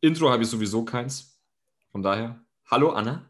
[0.00, 1.40] Intro habe ich sowieso keins.
[1.90, 3.28] Von daher, hallo Anna.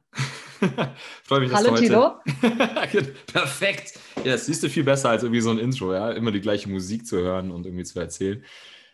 [1.25, 1.83] Freue mich, dass hallo, du heute...
[1.83, 3.13] Tilo.
[3.33, 3.99] Perfekt.
[4.17, 6.11] Ja, das siehst du viel besser als irgendwie so ein Intro, ja.
[6.11, 8.45] Immer die gleiche Musik zu hören und irgendwie zu erzählen.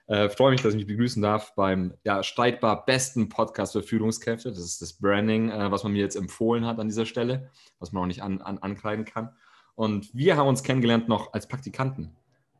[0.06, 4.50] Äh, freue mich, dass ich mich begrüßen darf beim ja, streitbar besten Podcast für Führungskräfte.
[4.50, 7.92] Das ist das Branding, äh, was man mir jetzt empfohlen hat an dieser Stelle, was
[7.92, 9.34] man auch nicht an, an, ankleiden kann.
[9.74, 12.14] Und wir haben uns kennengelernt noch als Praktikanten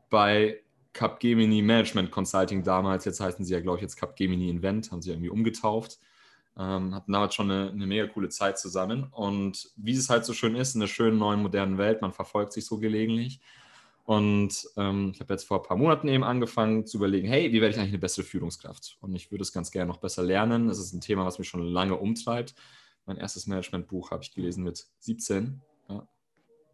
[0.09, 0.64] bei
[0.95, 3.04] Capgemini Management Consulting damals.
[3.04, 5.98] Jetzt heißen sie ja, glaube ich, jetzt Capgemini Invent, haben sie irgendwie umgetauft.
[6.56, 9.08] Ähm, hatten damals schon eine, eine, mega coole Zeit zusammen.
[9.11, 12.52] Und wie es halt so schön ist, in der schönen neuen modernen Welt, man verfolgt
[12.52, 13.40] sich so gelegentlich.
[14.04, 17.61] Und ähm, ich habe jetzt vor ein paar Monaten eben angefangen zu überlegen, hey, wie
[17.61, 18.96] werde ich eigentlich eine bessere Führungskraft?
[19.00, 20.68] Und ich würde es ganz gerne noch besser lernen.
[20.68, 22.54] Das ist ein Thema, was mich schon lange umtreibt.
[23.07, 25.61] Mein erstes Managementbuch habe ich gelesen mit 17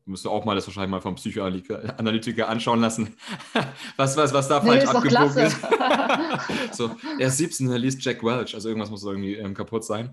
[0.07, 3.15] müsste auch mal das wahrscheinlich mal vom Psychoanalytiker anschauen lassen,
[3.97, 5.57] was, was, was da nee, falsch abgebogen ist.
[6.77, 10.11] so, er ist 17, er liest Jack Welch, also irgendwas muss irgendwie ähm, kaputt sein.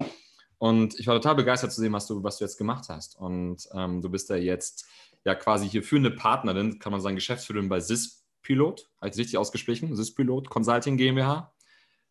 [0.60, 3.16] Und ich war total begeistert zu sehen, was du, was du jetzt gemacht hast.
[3.20, 4.88] Und ähm, du bist ja jetzt
[5.24, 9.96] ja quasi hier führende Partnerin, kann man sagen, Geschäftsführerin bei SIS-Pilot, habe ich richtig ausgesprochen,
[9.96, 11.54] SIS-Pilot Consulting GmbH.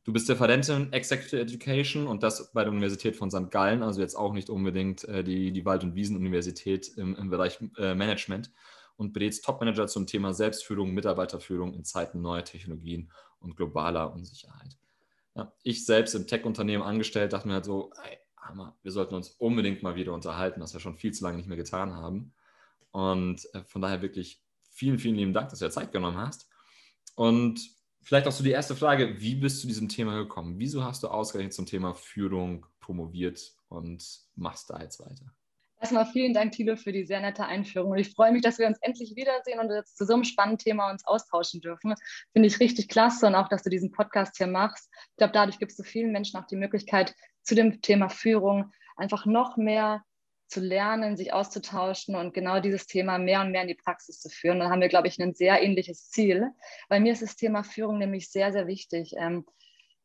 [0.07, 3.51] Du bist Referentin Executive Education und das bei der Universität von St.
[3.51, 7.59] Gallen, also jetzt auch nicht unbedingt äh, die, die Wald- und Wiesenuniversität im, im Bereich
[7.77, 8.53] äh, Management
[8.97, 14.79] und berätst Top-Manager zum Thema Selbstführung, Mitarbeiterführung in Zeiten neuer Technologien und globaler Unsicherheit.
[15.35, 19.31] Ja, ich selbst im Tech-Unternehmen angestellt, dachte mir halt so, ey, Hammer, wir sollten uns
[19.31, 22.33] unbedingt mal wieder unterhalten, was wir schon viel zu lange nicht mehr getan haben.
[22.93, 24.41] Und äh, von daher wirklich
[24.71, 26.49] vielen, vielen lieben Dank, dass du dir Zeit genommen hast.
[27.17, 27.76] Und
[28.07, 30.61] Vielleicht auch so die erste Frage, wie bist du zu diesem Thema gekommen?
[30.61, 35.35] Wieso hast du ausgerechnet zum Thema Führung promoviert und machst da jetzt weiter?
[35.81, 37.91] Erstmal vielen Dank, Thilo, für die sehr nette Einführung.
[37.91, 40.59] Und ich freue mich, dass wir uns endlich wiedersehen und jetzt zu so einem spannenden
[40.59, 41.97] Thema uns austauschen dürfen.
[42.33, 44.89] Finde ich richtig klasse und auch, dass du diesen Podcast hier machst.
[45.11, 47.13] Ich glaube, dadurch gibst du vielen Menschen auch die Möglichkeit,
[47.43, 50.05] zu dem Thema Führung einfach noch mehr
[50.49, 54.29] zu lernen, sich auszutauschen und genau dieses Thema mehr und mehr in die Praxis zu
[54.29, 54.61] führen.
[54.61, 56.51] Dann haben wir, glaube ich, ein sehr ähnliches Ziel.
[56.89, 59.15] Bei mir ist das Thema Führung nämlich sehr, sehr wichtig.
[59.19, 59.45] Ähm,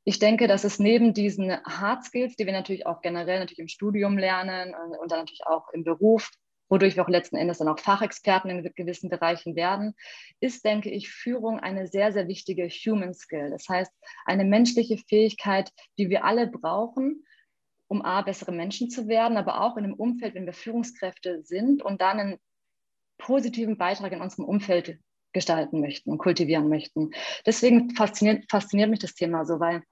[0.03, 3.67] ich denke, dass es neben diesen Hard Skills, die wir natürlich auch generell natürlich im
[3.67, 6.31] Studium lernen und dann natürlich auch im Beruf,
[6.69, 9.93] wodurch wir auch letzten Endes dann auch Fachexperten in gewissen Bereichen werden,
[10.39, 13.51] ist, denke ich, Führung eine sehr, sehr wichtige Human Skill.
[13.51, 13.91] Das heißt,
[14.25, 17.25] eine menschliche Fähigkeit, die wir alle brauchen,
[17.91, 21.83] um A, bessere Menschen zu werden, aber auch in einem Umfeld, wenn wir Führungskräfte sind
[21.83, 22.37] und dann einen
[23.17, 24.97] positiven Beitrag in unserem Umfeld
[25.33, 27.11] gestalten möchten und kultivieren möchten.
[27.45, 29.83] Deswegen fasziniert, fasziniert mich das Thema so, weil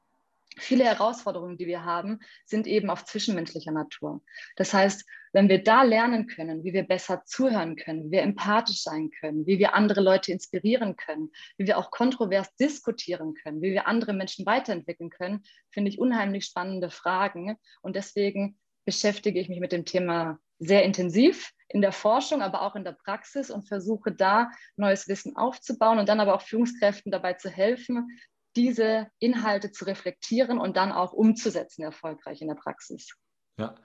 [0.57, 4.21] viele Herausforderungen, die wir haben, sind eben auf zwischenmenschlicher Natur.
[4.55, 8.81] Das heißt, wenn wir da lernen können, wie wir besser zuhören können, wie wir empathisch
[8.81, 13.71] sein können, wie wir andere Leute inspirieren können, wie wir auch kontrovers diskutieren können, wie
[13.71, 17.57] wir andere Menschen weiterentwickeln können, finde ich unheimlich spannende Fragen.
[17.81, 22.75] Und deswegen beschäftige ich mich mit dem Thema sehr intensiv in der Forschung, aber auch
[22.75, 27.33] in der Praxis und versuche da neues Wissen aufzubauen und dann aber auch Führungskräften dabei
[27.33, 28.19] zu helfen,
[28.55, 33.13] diese Inhalte zu reflektieren und dann auch umzusetzen erfolgreich in der Praxis.
[33.57, 33.75] Ja,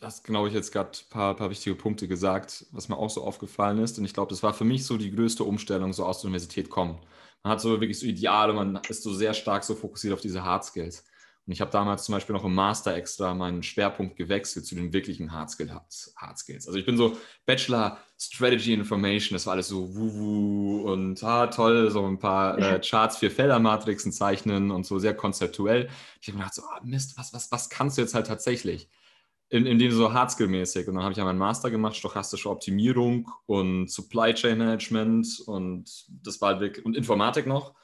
[0.00, 3.24] das genau ich jetzt gerade ein paar, paar wichtige Punkte gesagt, was mir auch so
[3.24, 3.98] aufgefallen ist.
[3.98, 6.68] Und ich glaube, das war für mich so die größte Umstellung, so aus der Universität
[6.68, 7.00] kommen.
[7.42, 10.44] Man hat so wirklich so Ideale, man ist so sehr stark so fokussiert auf diese
[10.44, 11.04] Hard Skills.
[11.46, 14.94] Und ich habe damals zum Beispiel noch im Master extra meinen Schwerpunkt gewechselt zu den
[14.94, 16.66] wirklichen Hard, Skill, Hard Skills.
[16.66, 21.90] Also ich bin so Bachelor Strategy Information, das war alles so wuhu und ah, toll,
[21.90, 25.90] so ein paar äh, Charts, vier Feldermatrixen zeichnen und so sehr konzeptuell.
[26.22, 28.88] Ich habe mir gedacht, so, oh Mist, was, was, was kannst du jetzt halt tatsächlich?
[29.50, 30.88] In, in dem so Hardskill-mäßig.
[30.88, 36.06] Und dann habe ich ja meinen Master gemacht, stochastische Optimierung und Supply Chain Management und
[36.08, 37.74] das war halt wirklich, und Informatik noch.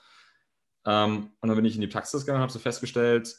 [0.87, 3.37] Ähm, und dann bin ich in die Praxis gegangen und habe so festgestellt,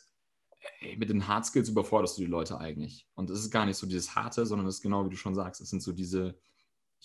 [0.80, 3.08] ey, mit den Hard Skills überforderst du die Leute eigentlich.
[3.16, 5.36] Und es ist gar nicht so dieses Harte, sondern es ist genau wie du schon
[5.36, 6.36] sagst, es sind so diese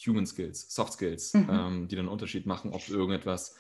[0.07, 1.49] Human Skills, Soft Skills, mhm.
[1.51, 3.57] ähm, die dann einen Unterschied machen, ob du irgendetwas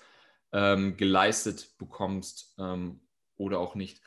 [0.52, 3.00] ähm, geleistet bekommst ähm,
[3.36, 4.00] oder auch nicht.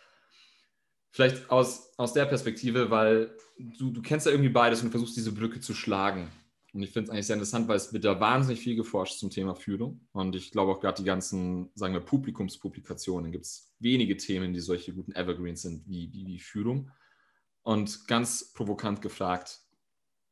[1.11, 5.31] Vielleicht aus, aus der Perspektive, weil du, du kennst ja irgendwie beides und versuchst diese
[5.31, 6.29] Brücke zu schlagen.
[6.72, 9.31] Und ich finde es eigentlich sehr interessant, weil es wird da wahnsinnig viel geforscht zum
[9.31, 10.08] Thema Führung.
[10.11, 14.59] Und ich glaube auch gerade die ganzen, sagen wir, Publikumspublikationen, gibt es wenige Themen, die
[14.59, 16.91] solche guten Evergreens sind wie, wie, wie Führung.
[17.64, 19.59] Und ganz provokant gefragt,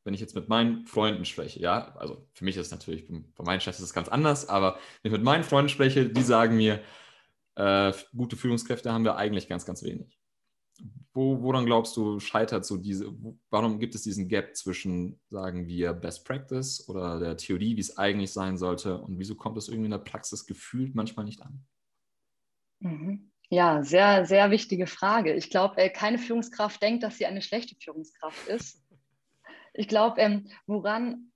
[0.04, 3.44] wenn ich jetzt mit meinen Freunden spreche, ja, also für mich ist es natürlich, bei
[3.44, 6.56] meinen Chefs ist es ganz anders, aber wenn ich mit meinen Freunden spreche, die sagen
[6.56, 6.82] mir,
[7.56, 10.18] äh, gute Führungskräfte haben wir eigentlich ganz, ganz wenig
[11.12, 13.12] wo, woran glaubst du, scheitert so diese,
[13.50, 17.98] warum gibt es diesen Gap zwischen, sagen wir, Best Practice oder der Theorie, wie es
[17.98, 21.64] eigentlich sein sollte und wieso kommt es irgendwie in der Praxis gefühlt manchmal nicht an?
[22.80, 23.30] Mhm.
[23.50, 25.32] Ja, sehr, sehr wichtige Frage.
[25.32, 28.82] Ich glaube, äh, keine Führungskraft denkt, dass sie eine schlechte Führungskraft ist.
[29.72, 31.32] Ich glaube, ähm, woran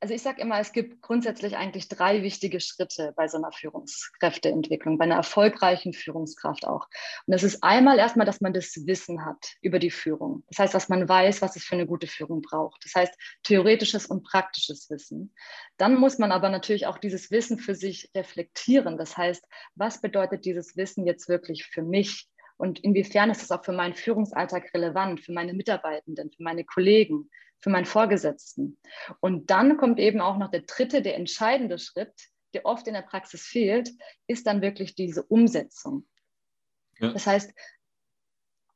[0.00, 4.96] also ich sage immer, es gibt grundsätzlich eigentlich drei wichtige Schritte bei so einer Führungskräfteentwicklung,
[4.96, 6.86] bei einer erfolgreichen Führungskraft auch.
[7.26, 10.44] Und das ist einmal erstmal, dass man das Wissen hat über die Führung.
[10.48, 12.84] Das heißt, dass man weiß, was es für eine gute Führung braucht.
[12.84, 15.34] Das heißt, theoretisches und praktisches Wissen.
[15.78, 18.98] Dann muss man aber natürlich auch dieses Wissen für sich reflektieren.
[18.98, 22.28] Das heißt, was bedeutet dieses Wissen jetzt wirklich für mich?
[22.56, 27.30] Und inwiefern ist es auch für meinen Führungsalltag relevant, für meine Mitarbeitenden, für meine Kollegen,
[27.60, 28.78] für meinen Vorgesetzten.
[29.20, 32.12] Und dann kommt eben auch noch der dritte, der entscheidende Schritt,
[32.54, 33.90] der oft in der Praxis fehlt,
[34.26, 36.06] ist dann wirklich diese Umsetzung.
[36.98, 37.12] Ja.
[37.12, 37.52] Das heißt,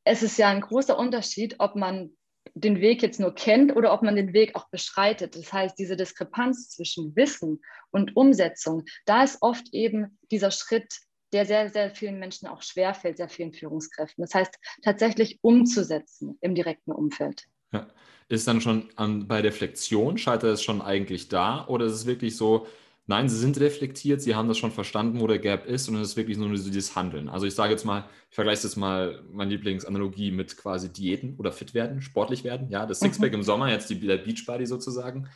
[0.05, 2.17] es ist ja ein großer Unterschied, ob man
[2.55, 5.37] den Weg jetzt nur kennt oder ob man den Weg auch beschreitet.
[5.37, 11.01] Das heißt, diese Diskrepanz zwischen Wissen und Umsetzung, da ist oft eben dieser Schritt,
[11.33, 14.23] der sehr, sehr vielen Menschen auch schwerfällt, sehr vielen Führungskräften.
[14.23, 17.47] Das heißt, tatsächlich umzusetzen im direkten Umfeld.
[17.73, 17.87] Ja.
[18.29, 21.67] Ist dann schon an, bei Reflexion, scheitert es schon eigentlich da?
[21.67, 22.67] Oder ist es wirklich so,
[23.07, 26.11] nein, sie sind reflektiert, sie haben das schon verstanden, wo der Gap ist und es
[26.11, 27.29] ist wirklich nur dieses Handeln.
[27.29, 31.53] Also ich sage jetzt mal, ich vergleiche jetzt mal meine Lieblingsanalogie mit quasi Diäten oder
[31.53, 32.71] fit werden, sportlich werden.
[32.71, 33.39] Ja, das Sixpack mhm.
[33.39, 35.27] im Sommer, jetzt die, der Beachbody sozusagen.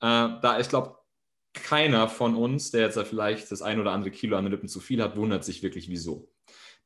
[0.00, 0.96] Äh, da, ich glaube,
[1.54, 4.80] keiner von uns, der jetzt vielleicht das ein oder andere Kilo an den Lippen zu
[4.80, 6.30] viel hat, wundert sich wirklich, wieso.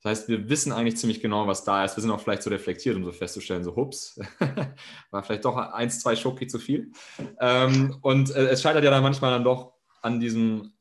[0.03, 1.97] Das heißt, wir wissen eigentlich ziemlich genau, was da ist.
[1.97, 4.19] Wir sind auch vielleicht so reflektiert, um so festzustellen, so hups,
[5.11, 6.91] war vielleicht doch eins, zwei Schoki zu viel.
[7.39, 10.73] Ähm, und äh, es scheitert ja dann manchmal dann doch an diesem,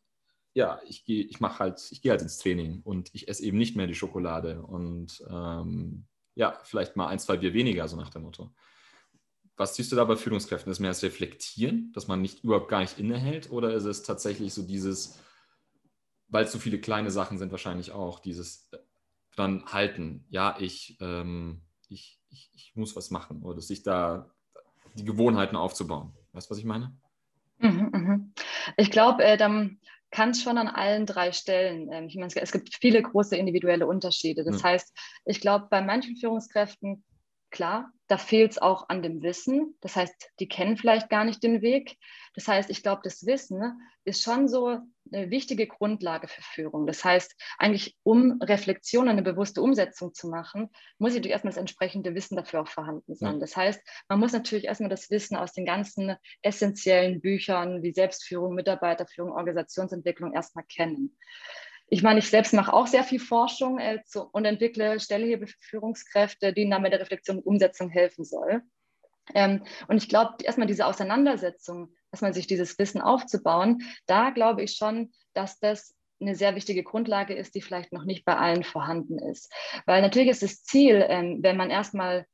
[0.56, 3.60] ja, ich gehe, ich mache halt, ich gehe halt ins Training und ich esse eben
[3.60, 8.10] nicht mehr die Schokolade und ähm, ja, vielleicht mal ein, zwei Bier weniger, so nach
[8.10, 8.52] dem Motto.
[9.56, 10.72] Was siehst du da bei Führungskräften?
[10.72, 14.52] Ist mehr das Reflektieren, dass man nicht überhaupt gar nicht innehält, oder ist es tatsächlich
[14.52, 15.20] so dieses,
[16.28, 18.72] weil es so viele kleine Sachen sind, wahrscheinlich auch, dieses
[19.36, 24.30] dann halten, ja, ich, ähm, ich, ich, ich, muss was machen oder sich da
[24.96, 26.14] die Gewohnheiten aufzubauen.
[26.34, 26.96] Weißt du, was ich meine?
[27.60, 28.34] Mhm, mhm.
[28.78, 29.80] Ich glaube, äh, dann
[30.10, 31.90] kann es schon an allen drei Stellen.
[31.92, 34.44] Ähm, ich meine, es gibt viele große individuelle Unterschiede.
[34.44, 34.70] Das ja.
[34.70, 37.04] heißt, ich glaube, bei manchen Führungskräften,
[37.52, 39.78] klar, da fehlt es auch an dem Wissen.
[39.82, 41.98] Das heißt, die kennen vielleicht gar nicht den Weg.
[42.34, 44.80] Das heißt, ich glaube, das Wissen ist schon so
[45.14, 46.88] eine wichtige Grundlage für Führung.
[46.88, 52.16] Das heißt, eigentlich um Reflexion eine bewusste Umsetzung zu machen, muss natürlich erstmal das entsprechende
[52.16, 53.40] Wissen dafür auch vorhanden sein.
[53.40, 58.56] Das heißt, man muss natürlich erstmal das Wissen aus den ganzen essentiellen Büchern wie Selbstführung,
[58.56, 61.18] Mitarbeiterführung, Organisationsentwicklung erstmal kennen.
[61.94, 65.58] Ich meine, ich selbst mache auch sehr viel Forschung äh, zu, und entwickle Stellhebel für
[65.60, 68.62] Führungskräfte, die ihnen bei der Reflexion und Umsetzung helfen soll.
[69.36, 74.76] Ähm, und ich glaube, erstmal diese Auseinandersetzung, erstmal sich dieses Wissen aufzubauen, da glaube ich
[74.76, 79.20] schon, dass das eine sehr wichtige Grundlage ist, die vielleicht noch nicht bei allen vorhanden
[79.20, 79.52] ist.
[79.86, 82.26] Weil natürlich ist das Ziel, ähm, wenn man erstmal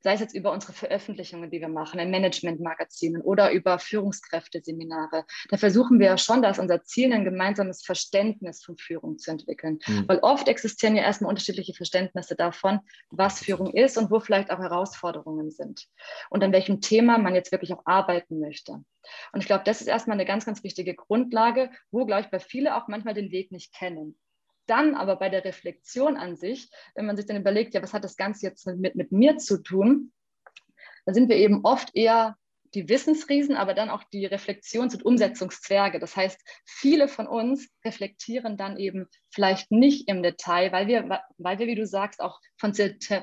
[0.00, 5.24] sei es jetzt über unsere Veröffentlichungen, die wir machen in Managementmagazinen oder über Führungskräfteseminare.
[5.48, 9.78] Da versuchen wir ja schon, dass unser Ziel ein gemeinsames Verständnis von Führung zu entwickeln.
[9.86, 10.08] Mhm.
[10.08, 12.80] Weil oft existieren ja erstmal unterschiedliche Verständnisse davon,
[13.10, 15.86] was Führung ist und wo vielleicht auch Herausforderungen sind
[16.30, 18.82] und an welchem Thema man jetzt wirklich auch arbeiten möchte.
[19.32, 22.38] Und ich glaube, das ist erstmal eine ganz, ganz wichtige Grundlage, wo, glaube ich, bei
[22.38, 24.18] vielen auch manchmal den Weg nicht kennen
[24.70, 28.04] dann aber bei der Reflexion an sich, wenn man sich dann überlegt, ja, was hat
[28.04, 30.12] das Ganze jetzt mit, mit mir zu tun,
[31.04, 32.36] da sind wir eben oft eher
[32.74, 35.98] die Wissensriesen, aber dann auch die Reflexions- und Umsetzungszwerge.
[35.98, 41.58] Das heißt, viele von uns reflektieren dann eben vielleicht nicht im Detail, weil wir, weil
[41.58, 42.72] wir wie du sagst, auch von,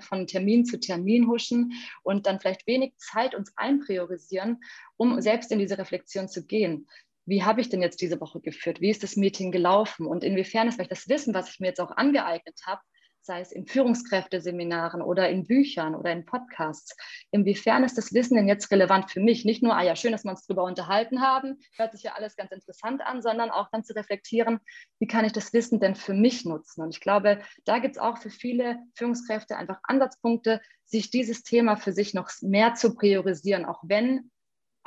[0.02, 1.72] von Termin zu Termin huschen
[2.04, 4.60] und dann vielleicht wenig Zeit uns einpriorisieren,
[4.98, 6.88] um selbst in diese Reflexion zu gehen
[7.28, 8.82] wie habe ich denn jetzt diese Woche geführt?
[8.82, 10.08] Wie ist das Meeting gelaufen?
[10.08, 12.82] Und inwiefern ist vielleicht das Wissen, was ich mir jetzt auch angeeignet habe,
[13.22, 16.96] sei es in Führungskräfteseminaren oder in Büchern oder in Podcasts,
[17.32, 19.44] inwiefern ist das Wissen denn jetzt relevant für mich?
[19.44, 22.38] Nicht nur, ah ja, schön, dass wir uns darüber unterhalten haben, hört sich ja alles
[22.38, 24.60] ganz interessant an, sondern auch dann zu reflektieren,
[25.00, 26.82] wie kann ich das Wissen denn für mich nutzen?
[26.82, 31.76] Und ich glaube, da gibt es auch für viele Führungskräfte einfach Ansatzpunkte, sich dieses Thema
[31.76, 34.32] für sich noch mehr zu priorisieren, auch wenn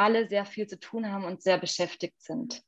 [0.00, 2.62] alle sehr viel zu tun haben und sehr beschäftigt sind.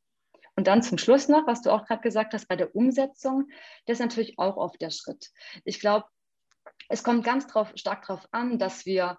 [0.55, 3.49] Und dann zum Schluss noch, was du auch gerade gesagt hast, bei der Umsetzung,
[3.87, 5.31] das ist natürlich auch oft der Schritt.
[5.65, 6.07] Ich glaube,
[6.91, 9.19] es kommt ganz drauf, stark darauf an, dass wir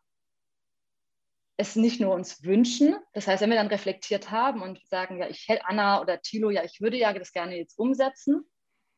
[1.57, 2.95] es nicht nur uns wünschen.
[3.13, 6.51] Das heißt, wenn wir dann reflektiert haben und sagen, ja, ich hätte Anna oder Thilo,
[6.51, 8.45] ja, ich würde ja das gerne jetzt umsetzen,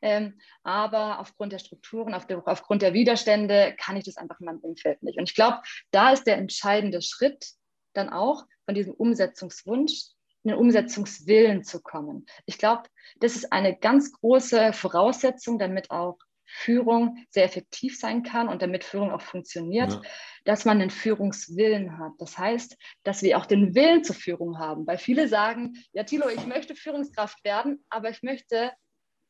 [0.01, 4.45] ähm, aber aufgrund der Strukturen, auf der, aufgrund der Widerstände kann ich das einfach in
[4.45, 5.17] meinem Umfeld nicht.
[5.17, 7.45] Und ich glaube, da ist der entscheidende Schritt
[7.93, 10.09] dann auch, von diesem Umsetzungswunsch
[10.43, 12.25] in den Umsetzungswillen zu kommen.
[12.45, 12.83] Ich glaube,
[13.19, 18.83] das ist eine ganz große Voraussetzung, damit auch Führung sehr effektiv sein kann und damit
[18.83, 20.01] Führung auch funktioniert, ja.
[20.43, 22.13] dass man einen Führungswillen hat.
[22.19, 24.85] Das heißt, dass wir auch den Willen zur Führung haben.
[24.85, 28.71] Weil viele sagen, ja, Thilo, ich möchte Führungskraft werden, aber ich möchte,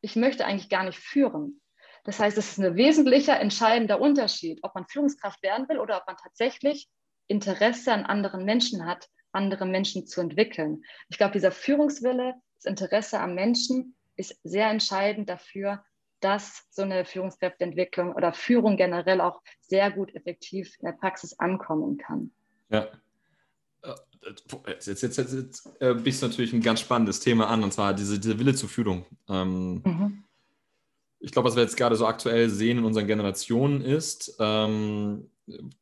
[0.01, 1.61] ich möchte eigentlich gar nicht führen.
[2.03, 6.07] Das heißt, es ist ein wesentlicher, entscheidender Unterschied, ob man Führungskraft werden will oder ob
[6.07, 6.87] man tatsächlich
[7.27, 10.83] Interesse an anderen Menschen hat, andere Menschen zu entwickeln.
[11.09, 15.83] Ich glaube, dieser Führungswille, das Interesse am Menschen ist sehr entscheidend dafür,
[16.21, 21.97] dass so eine Führungskräfteentwicklung oder Führung generell auch sehr gut effektiv in der Praxis ankommen
[21.97, 22.31] kann.
[22.69, 22.87] Ja.
[23.83, 23.93] Äh,
[24.67, 27.93] jetzt, jetzt, jetzt, jetzt äh, bist du natürlich ein ganz spannendes Thema an, und zwar
[27.93, 29.05] diese, diese Wille zur Führung.
[29.29, 30.24] Ähm, mhm.
[31.25, 35.31] Ich glaube, was wir jetzt gerade so aktuell sehen in unseren Generationen ist, ähm,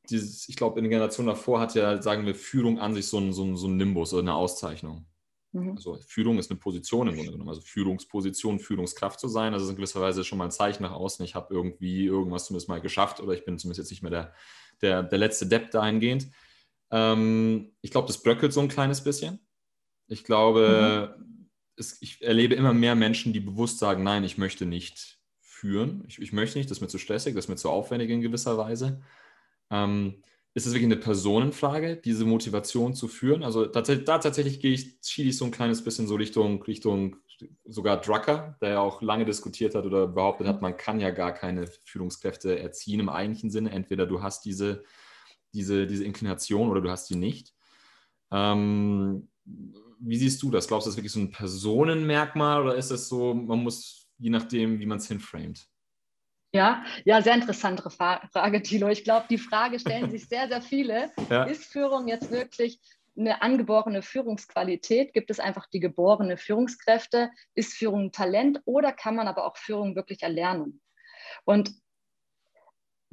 [0.10, 3.18] dieses, ich glaube, in den Generationen davor hat ja, sagen wir, Führung an sich so
[3.20, 5.06] ein, so ein, so ein Nimbus oder eine Auszeichnung.
[5.52, 5.72] Mhm.
[5.76, 9.52] Also Führung ist eine Position im Grunde genommen, also Führungsposition, Führungskraft zu sein.
[9.52, 11.26] Also ist in gewisser Weise schon mal ein Zeichen nach außen.
[11.26, 14.34] Ich habe irgendwie irgendwas zumindest mal geschafft oder ich bin zumindest jetzt nicht mehr der,
[14.82, 16.28] der, der letzte Depp dahingehend.
[16.90, 19.40] Ähm, ich glaube, das bröckelt so ein kleines bisschen.
[20.08, 21.50] Ich glaube, mhm.
[21.76, 25.20] es, ich erlebe immer mehr Menschen, die bewusst sagen, nein, ich möchte nicht
[25.64, 26.04] führen.
[26.10, 28.20] Ich, ich möchte nicht, das ist mir zu stressig, das ist mir zu aufwendig in
[28.20, 29.02] gewisser Weise.
[29.72, 30.22] Ähm,
[30.54, 33.44] ist es wirklich eine Personenfrage, diese Motivation zu führen?
[33.44, 37.16] Also da, da tatsächlich gehe ich, schiele ich so ein kleines bisschen so Richtung, Richtung
[37.64, 41.34] sogar Drucker, der ja auch lange diskutiert hat oder behauptet hat, man kann ja gar
[41.34, 43.72] keine Führungskräfte erziehen im eigentlichen Sinne.
[43.72, 44.84] Entweder du hast diese,
[45.54, 47.54] diese, diese Inklination oder du hast sie nicht.
[48.32, 50.68] Ähm, wie siehst du das?
[50.68, 54.30] Glaubst du, das ist wirklich so ein Personenmerkmal oder ist es so, man muss, je
[54.30, 55.68] nachdem, wie man es hinframet?
[56.56, 58.88] Ja, ja, sehr interessante Frage, Thilo.
[58.88, 61.12] Ich glaube, die Frage stellen sich sehr, sehr viele.
[61.30, 61.44] Ja.
[61.44, 62.80] Ist Führung jetzt wirklich
[63.18, 65.14] eine angeborene Führungsqualität?
[65.14, 67.32] Gibt es einfach die geborene Führungskräfte?
[67.56, 70.82] Ist Führung ein Talent oder kann man aber auch Führung wirklich erlernen?
[71.44, 71.74] Und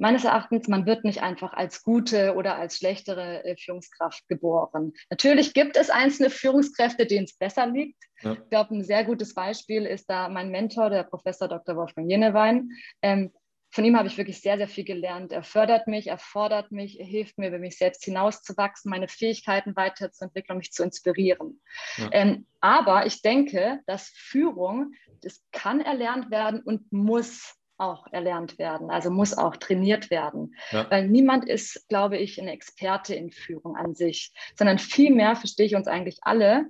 [0.01, 4.93] meines Erachtens, man wird nicht einfach als gute oder als schlechtere äh, Führungskraft geboren.
[5.11, 8.03] Natürlich gibt es einzelne Führungskräfte, denen es besser liegt.
[8.21, 8.33] Ja.
[8.33, 11.75] Ich glaube, ein sehr gutes Beispiel ist da mein Mentor, der Professor Dr.
[11.75, 12.71] Wolfgang Jenewein.
[13.03, 13.31] Ähm,
[13.69, 15.31] von ihm habe ich wirklich sehr, sehr viel gelernt.
[15.31, 19.75] Er fördert mich, er fordert mich, er hilft mir, über mich selbst hinauszuwachsen, meine Fähigkeiten
[19.75, 21.61] weiterzuentwickeln und mich zu inspirieren.
[21.97, 22.09] Ja.
[22.11, 28.89] Ähm, aber ich denke, dass Führung, das kann erlernt werden und muss auch erlernt werden,
[28.89, 30.55] also muss auch trainiert werden.
[30.71, 30.89] Ja.
[30.89, 35.75] Weil niemand ist, glaube ich, ein Experte in Führung an sich, sondern vielmehr verstehe ich
[35.75, 36.67] uns eigentlich alle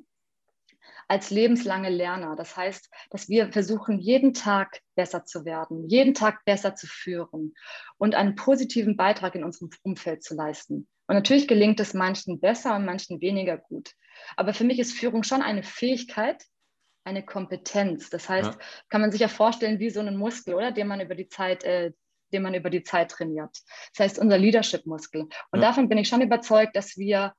[1.11, 2.37] als lebenslange Lerner.
[2.37, 7.53] Das heißt, dass wir versuchen, jeden Tag besser zu werden, jeden Tag besser zu führen
[7.97, 10.87] und einen positiven Beitrag in unserem Umfeld zu leisten.
[11.07, 13.91] Und natürlich gelingt es manchen besser und manchen weniger gut.
[14.37, 16.45] Aber für mich ist Führung schon eine Fähigkeit,
[17.03, 18.09] eine Kompetenz.
[18.09, 18.59] Das heißt, ja.
[18.89, 21.63] kann man sich ja vorstellen wie so einen Muskel, oder, den man über die Zeit,
[21.63, 21.91] äh,
[22.31, 23.55] den man über die Zeit trainiert.
[23.95, 25.21] Das heißt, unser Leadership-Muskel.
[25.21, 25.59] Und ja.
[25.59, 27.33] davon bin ich schon überzeugt, dass wir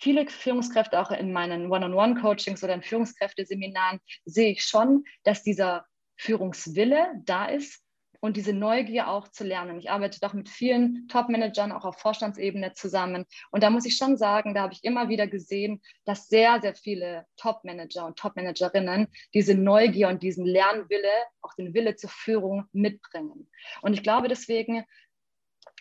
[0.00, 7.08] viele Führungskräfte auch in meinen One-on-One-Coachings oder in Führungskräfteseminaren sehe ich schon, dass dieser Führungswille
[7.24, 7.83] da ist,
[8.24, 9.78] und diese Neugier auch zu lernen.
[9.78, 13.26] Ich arbeite doch mit vielen Top-Managern auch auf Vorstandsebene zusammen.
[13.50, 16.74] Und da muss ich schon sagen, da habe ich immer wieder gesehen, dass sehr, sehr
[16.74, 21.12] viele Top-Manager und Top-Managerinnen diese Neugier und diesen Lernwille,
[21.42, 23.50] auch den Wille zur Führung mitbringen.
[23.82, 24.86] Und ich glaube deswegen,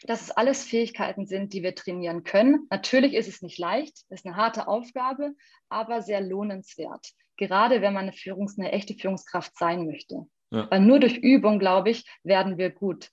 [0.01, 2.67] dass es alles Fähigkeiten sind, die wir trainieren können.
[2.69, 5.31] Natürlich ist es nicht leicht, es ist eine harte Aufgabe,
[5.69, 7.07] aber sehr lohnenswert.
[7.38, 10.27] Gerade wenn man eine, Führungs-, eine echte Führungskraft sein möchte.
[10.53, 10.69] Ja.
[10.69, 13.10] Weil nur durch Übung, glaube ich, werden wir gut.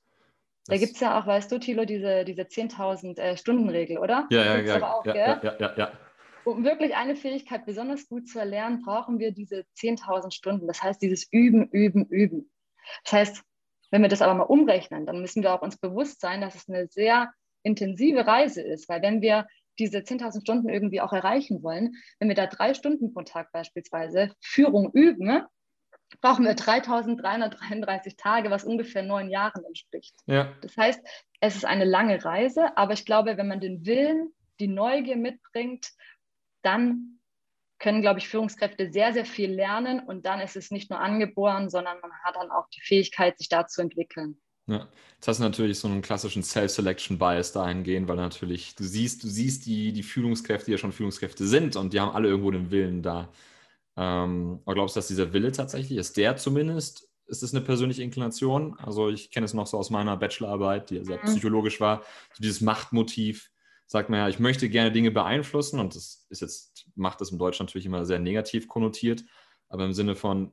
[0.67, 4.29] Da gibt es ja auch, weißt du, Thilo, diese, diese 10.000 äh, Stunden-Regel, oder?
[4.31, 5.93] Ja, ja, ja, auch, ja, ja, ja, ja, ja.
[6.45, 10.67] Um wirklich eine Fähigkeit besonders gut zu erlernen, brauchen wir diese 10.000 Stunden.
[10.67, 12.51] Das heißt, dieses Üben, Üben, Üben.
[13.05, 13.43] Das heißt,
[13.91, 16.69] wenn wir das aber mal umrechnen, dann müssen wir auch uns bewusst sein, dass es
[16.69, 17.33] eine sehr
[17.63, 18.89] intensive Reise ist.
[18.89, 19.47] Weil wenn wir
[19.79, 24.35] diese 10.000 Stunden irgendwie auch erreichen wollen, wenn wir da drei Stunden pro Tag beispielsweise
[24.41, 25.43] Führung üben,
[26.21, 30.15] brauchen wir 3333 Tage, was ungefähr neun Jahren entspricht.
[30.27, 30.53] Ja.
[30.63, 31.01] Das heißt,
[31.41, 35.91] es ist eine lange Reise, aber ich glaube, wenn man den Willen, die Neugier mitbringt,
[36.63, 37.21] dann
[37.79, 41.71] können, glaube ich, Führungskräfte sehr, sehr viel lernen und dann ist es nicht nur angeboren,
[41.71, 44.39] sondern man hat dann auch die Fähigkeit, sich da zu entwickeln.
[44.67, 49.29] Ja, jetzt hast du natürlich so einen klassischen Self-Selection-Bias dahingehend, weil natürlich, du siehst, du
[49.29, 52.71] siehst die, die Führungskräfte, die ja schon Führungskräfte sind und die haben alle irgendwo den
[52.71, 53.29] Willen da,
[53.97, 58.03] ähm, aber glaubst du, dass dieser Wille tatsächlich, ist der zumindest, ist es eine persönliche
[58.03, 58.77] Inklination?
[58.79, 61.27] Also ich kenne es noch so aus meiner Bachelorarbeit, die sehr mhm.
[61.27, 63.51] psychologisch war, so dieses Machtmotiv,
[63.87, 67.39] sagt man ja, ich möchte gerne Dinge beeinflussen und das ist jetzt, Macht ist im
[67.39, 69.25] Deutschen natürlich immer sehr negativ konnotiert,
[69.69, 70.53] aber im Sinne von,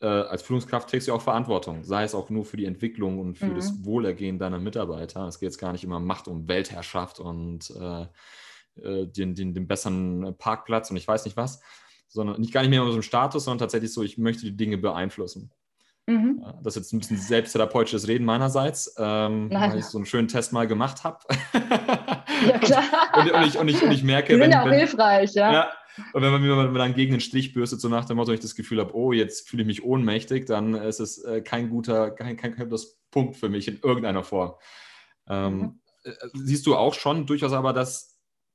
[0.00, 3.38] äh, als Führungskraft trägst du auch Verantwortung, sei es auch nur für die Entwicklung und
[3.38, 3.56] für mhm.
[3.56, 5.26] das Wohlergehen deiner Mitarbeiter.
[5.26, 8.06] Es geht jetzt gar nicht immer um Macht und Weltherrschaft und äh,
[8.82, 11.60] äh, den, den, den besseren Parkplatz und ich weiß nicht was,
[12.10, 14.76] sondern nicht gar nicht mehr so einen Status, sondern tatsächlich so, ich möchte die Dinge
[14.76, 15.50] beeinflussen.
[16.06, 16.44] Mhm.
[16.62, 20.52] Das ist jetzt ein bisschen selbsttherapeutisches Reden meinerseits, ähm, weil ich so einen schönen Test
[20.52, 21.18] mal gemacht habe.
[22.46, 22.82] ja, klar.
[23.14, 25.34] und, und, ich, und, ich, und ich merke, Die sind wenn, ja auch wenn, hilfreich,
[25.34, 25.52] ja.
[25.52, 25.68] ja.
[26.12, 28.54] Und wenn man mir dann gegen den Strich bürstet, so nach dem Motto, ich das
[28.54, 32.36] Gefühl habe, oh, jetzt fühle ich mich ohnmächtig, dann ist es äh, kein guter, kein,
[32.36, 32.70] kein, kein
[33.10, 34.54] Punkt für mich in irgendeiner Form.
[35.28, 35.80] Ähm, mhm.
[36.04, 38.09] Äh, siehst du auch schon durchaus aber, dass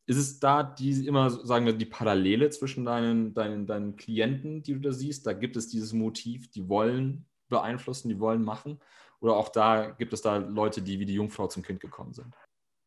[0.08, 4.74] ist es da die immer, sagen wir, die Parallele zwischen deinen, deinen, deinen Klienten, die
[4.74, 5.26] du da siehst?
[5.26, 8.80] Da gibt es dieses Motiv, die wollen beeinflussen, die wollen machen?
[9.20, 12.36] Oder auch da gibt es da Leute, die wie die Jungfrau zum Kind gekommen sind?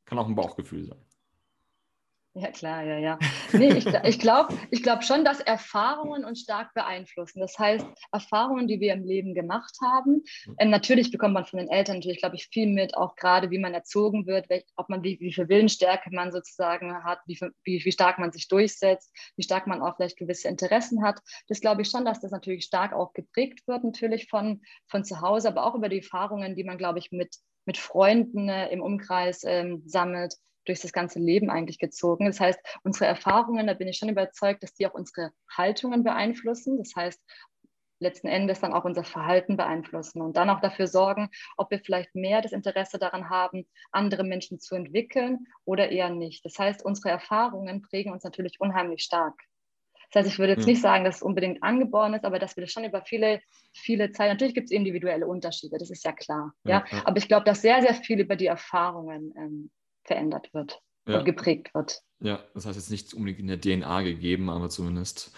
[0.05, 1.05] Kann auch ein Bauchgefühl sein.
[2.35, 3.19] Ja, klar, ja, ja.
[3.53, 7.41] Nee, ich, ich glaube ich glaub schon, dass Erfahrungen uns stark beeinflussen.
[7.41, 10.23] Das heißt, Erfahrungen, die wir im Leben gemacht haben.
[10.59, 13.59] Ähm, natürlich bekommt man von den Eltern natürlich, glaube ich, viel mit, auch gerade wie
[13.59, 17.85] man erzogen wird, welch, ob man wie, wie viel Willensstärke man sozusagen hat, wie, wie,
[17.85, 21.21] wie stark man sich durchsetzt, wie stark man auch vielleicht gewisse Interessen hat.
[21.49, 25.23] Das glaube ich schon, dass das natürlich stark auch geprägt wird, natürlich von, von zu
[25.23, 28.83] Hause, aber auch über die Erfahrungen, die man, glaube ich, mit, mit Freunden äh, im
[28.83, 30.35] Umkreis ähm, sammelt
[30.69, 32.27] durch das ganze Leben eigentlich gezogen.
[32.27, 36.79] Das heißt, unsere Erfahrungen, da bin ich schon überzeugt, dass die auch unsere Haltungen beeinflussen.
[36.79, 37.21] Das heißt,
[38.01, 42.15] letzten Endes dann auch unser Verhalten beeinflussen und dann auch dafür sorgen, ob wir vielleicht
[42.15, 46.45] mehr das Interesse daran haben, andere Menschen zu entwickeln oder eher nicht.
[46.45, 49.35] Das heißt, unsere Erfahrungen prägen uns natürlich unheimlich stark.
[50.11, 50.71] Das heißt, ich würde jetzt hm.
[50.71, 53.43] nicht sagen, dass es unbedingt angeboren ist, aber dass wir das schon über viele,
[53.75, 56.55] viele Zeit, natürlich gibt es individuelle Unterschiede, das ist ja klar.
[56.65, 56.85] Ja?
[57.05, 59.71] Aber ich glaube, dass sehr, sehr viel über die Erfahrungen ähm,
[60.09, 61.19] verändert wird ja.
[61.19, 62.03] und geprägt wird.
[62.21, 65.33] Ja, das heißt jetzt nicht unbedingt in der DNA gegeben, aber zumindest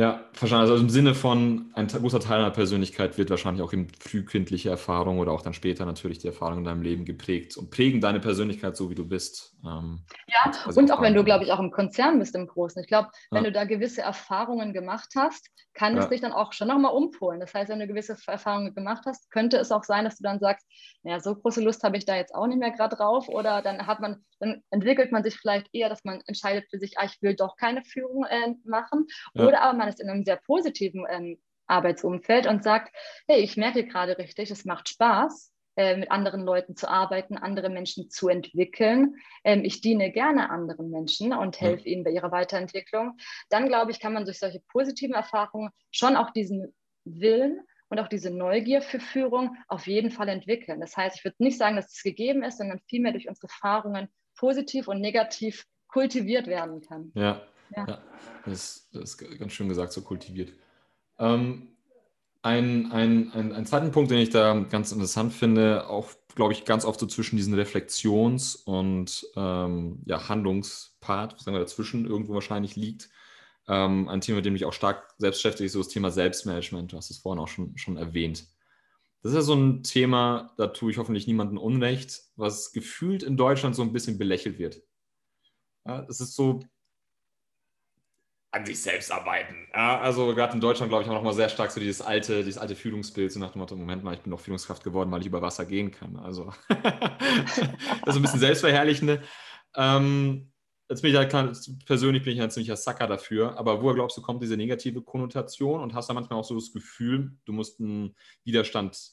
[0.00, 0.70] ja, wahrscheinlich.
[0.70, 5.18] Also im Sinne von, ein großer Teil deiner Persönlichkeit wird wahrscheinlich auch in frühkindliche Erfahrungen
[5.18, 8.78] oder auch dann später natürlich die Erfahrungen in deinem Leben geprägt und prägen deine Persönlichkeit
[8.78, 9.54] so, wie du bist.
[9.62, 12.80] Ähm, ja, und auch wenn du, glaube ich, auch im Konzern bist im Großen.
[12.80, 13.50] Ich glaube, wenn ja.
[13.50, 16.02] du da gewisse Erfahrungen gemacht hast, kann ja.
[16.02, 17.38] es dich dann auch schon nochmal umpolen.
[17.38, 20.38] Das heißt, wenn du gewisse Erfahrungen gemacht hast, könnte es auch sein, dass du dann
[20.38, 20.66] sagst,
[21.02, 23.28] naja, so große Lust habe ich da jetzt auch nicht mehr gerade drauf.
[23.28, 26.98] Oder dann hat man, dann entwickelt man sich vielleicht eher, dass man entscheidet für sich,
[26.98, 29.06] ah, ich will doch keine Führung äh, machen.
[29.34, 29.46] Ja.
[29.46, 32.94] Oder aber man ist in einem sehr positiven ähm, Arbeitsumfeld und sagt,
[33.28, 37.70] hey, ich merke gerade richtig, es macht Spaß, äh, mit anderen Leuten zu arbeiten, andere
[37.70, 39.16] Menschen zu entwickeln.
[39.44, 43.16] Ähm, ich diene gerne anderen Menschen und helfe ihnen bei ihrer Weiterentwicklung.
[43.48, 46.74] Dann, glaube ich, kann man durch solche positiven Erfahrungen schon auch diesen
[47.04, 50.80] Willen und auch diese Neugier für Führung auf jeden Fall entwickeln.
[50.80, 54.08] Das heißt, ich würde nicht sagen, dass es gegeben ist, sondern vielmehr durch unsere Erfahrungen
[54.36, 57.12] positiv und negativ kultiviert werden kann.
[57.14, 57.42] Ja,
[57.76, 57.86] ja.
[57.86, 57.98] ja
[58.44, 60.52] das, das, ist ganz schön gesagt, so kultiviert.
[61.18, 61.68] Ähm,
[62.42, 66.64] ein, ein, ein, ein zweiten Punkt, den ich da ganz interessant finde, auch, glaube ich,
[66.64, 72.76] ganz oft so zwischen diesen Reflexions- und ähm, ja, Handlungspart, sagen wir dazwischen, irgendwo wahrscheinlich
[72.76, 73.10] liegt.
[73.68, 76.92] Ähm, ein Thema, mit dem ich auch stark selbst beschäftige, ist so das Thema Selbstmanagement.
[76.92, 78.46] Du hast es vorhin auch schon, schon erwähnt.
[79.22, 83.36] Das ist ja so ein Thema, da tue ich hoffentlich niemandem Unrecht, was gefühlt in
[83.36, 84.82] Deutschland so ein bisschen belächelt wird.
[85.86, 86.60] Ja, es ist so,
[88.52, 89.68] an sich selbst arbeiten.
[89.72, 92.42] Ja, also gerade in Deutschland, glaube ich, auch noch mal sehr stark so dieses alte,
[92.42, 95.20] dieses alte Führungsbild, so nach dem Motto, Moment mal, ich bin doch Führungskraft geworden, weil
[95.20, 96.16] ich über Wasser gehen kann.
[96.16, 97.56] Also das
[98.06, 99.22] ist ein bisschen selbstverherrlichende.
[99.76, 100.50] Ähm,
[100.88, 101.52] jetzt bin ich ja
[101.86, 105.80] persönlich bin ich ein ziemlicher Sacker dafür, aber woher glaubst du, kommt diese negative Konnotation
[105.80, 109.12] und hast da manchmal auch so das Gefühl, du musst einen Widerstand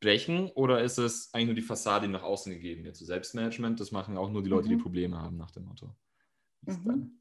[0.00, 2.96] brechen oder ist es eigentlich nur die Fassade, die nach außen gegeben wird?
[2.96, 4.78] So Selbstmanagement, das machen auch nur die Leute, mhm.
[4.78, 5.94] die Probleme haben, nach dem Motto.
[6.62, 7.20] Mhm.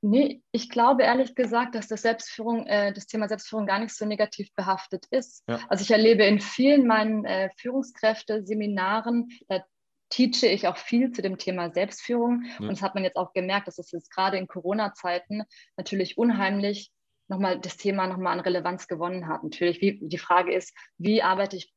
[0.00, 4.06] Nee, ich glaube ehrlich gesagt, dass das Selbstführung, äh, das Thema Selbstführung gar nicht so
[4.06, 5.42] negativ behaftet ist.
[5.48, 5.60] Ja.
[5.68, 9.64] Also ich erlebe in vielen meinen äh, Führungskräfte-Seminaren, da
[10.10, 12.44] teache ich auch viel zu dem Thema Selbstführung.
[12.44, 12.58] Ja.
[12.60, 15.42] Und das hat man jetzt auch gemerkt, dass es jetzt gerade in Corona-Zeiten
[15.76, 16.92] natürlich unheimlich
[17.28, 19.44] nochmal das Thema nochmal an Relevanz gewonnen hat.
[19.44, 21.72] Natürlich, wie, die Frage ist, wie arbeite ich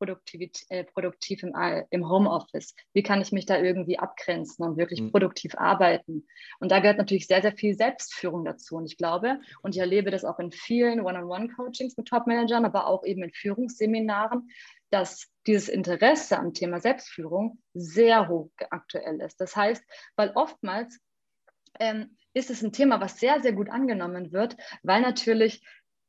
[0.70, 1.52] äh, produktiv im,
[1.90, 2.74] im Homeoffice?
[2.92, 5.10] Wie kann ich mich da irgendwie abgrenzen und wirklich mhm.
[5.10, 6.26] produktiv arbeiten?
[6.58, 8.76] Und da gehört natürlich sehr, sehr viel Selbstführung dazu.
[8.76, 13.04] Und ich glaube, und ich erlebe das auch in vielen One-on-One-Coachings mit Top-Managern, aber auch
[13.04, 14.48] eben in Führungsseminaren,
[14.90, 19.40] dass dieses Interesse am Thema Selbstführung sehr hoch aktuell ist.
[19.40, 19.82] Das heißt,
[20.16, 21.00] weil oftmals
[21.80, 25.62] ähm, ist es ein Thema, was sehr, sehr gut angenommen wird, weil natürlich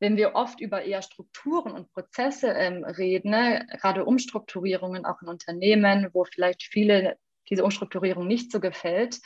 [0.04, 5.30] wenn wir oft über eher Strukturen und Prozesse ähm, reden, ne, gerade Umstrukturierungen auch in
[5.30, 7.18] Unternehmen, wo vielleicht viele
[7.50, 9.22] diese Umstrukturierung nicht so gefällt,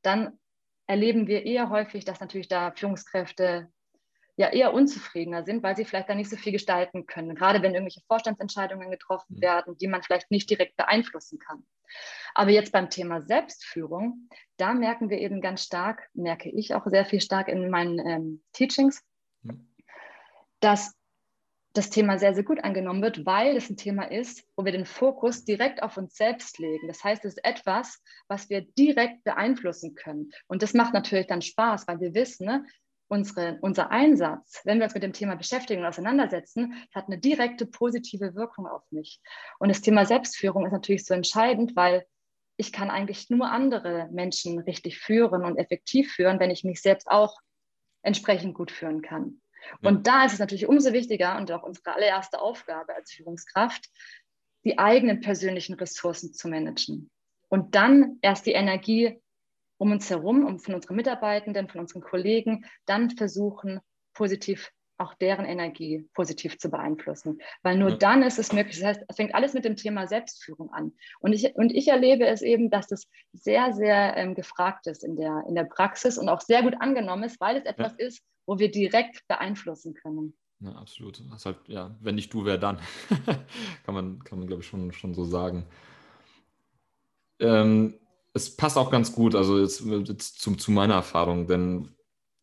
[0.00, 0.38] dann
[0.86, 3.68] erleben wir eher häufig, dass natürlich da Führungskräfte
[4.36, 7.74] ja eher unzufriedener sind, weil sie vielleicht da nicht so viel gestalten können, gerade wenn
[7.74, 9.42] irgendwelche Vorstandsentscheidungen getroffen mhm.
[9.42, 11.64] werden, die man vielleicht nicht direkt beeinflussen kann.
[12.34, 17.04] Aber jetzt beim Thema Selbstführung, da merken wir eben ganz stark, merke ich auch sehr
[17.04, 19.02] viel stark in meinen ähm, Teachings,
[19.42, 19.72] mhm.
[20.60, 20.94] dass
[21.74, 24.86] das Thema sehr, sehr gut angenommen wird, weil es ein Thema ist, wo wir den
[24.86, 26.86] Fokus direkt auf uns selbst legen.
[26.86, 30.30] Das heißt, es ist etwas, was wir direkt beeinflussen können.
[30.46, 32.64] Und das macht natürlich dann Spaß, weil wir wissen, ne,
[33.08, 37.66] unsere, unser Einsatz, wenn wir uns mit dem Thema beschäftigen und auseinandersetzen, hat eine direkte
[37.66, 39.20] positive Wirkung auf mich.
[39.58, 42.06] Und das Thema Selbstführung ist natürlich so entscheidend, weil
[42.56, 47.08] ich kann eigentlich nur andere Menschen richtig führen und effektiv führen, wenn ich mich selbst
[47.08, 47.36] auch
[48.02, 49.40] entsprechend gut führen kann.
[49.82, 53.88] Und da ist es natürlich umso wichtiger und auch unsere allererste Aufgabe als Führungskraft,
[54.64, 57.10] die eigenen persönlichen Ressourcen zu managen.
[57.48, 59.20] Und dann erst die Energie
[59.78, 63.80] um uns herum, um von unseren Mitarbeitenden, von unseren Kollegen, dann versuchen,
[64.14, 67.40] positiv auch deren Energie positiv zu beeinflussen.
[67.62, 67.96] Weil nur ja.
[67.96, 68.78] dann ist es möglich.
[68.78, 70.92] Das heißt, es fängt alles mit dem Thema Selbstführung an.
[71.20, 75.16] Und ich, und ich erlebe es eben, dass das sehr, sehr ähm, gefragt ist in
[75.16, 78.06] der, in der Praxis und auch sehr gut angenommen ist, weil es etwas ja.
[78.06, 80.36] ist, wo wir direkt beeinflussen können.
[80.60, 81.22] Ja, absolut.
[81.30, 82.78] Das halt, ja, wenn nicht du, wer dann?
[83.84, 85.66] kann man, kann man glaube ich, schon, schon so sagen.
[87.40, 87.98] Ähm,
[88.34, 91.88] es passt auch ganz gut, also jetzt, jetzt zu, zu, meiner Erfahrung, denn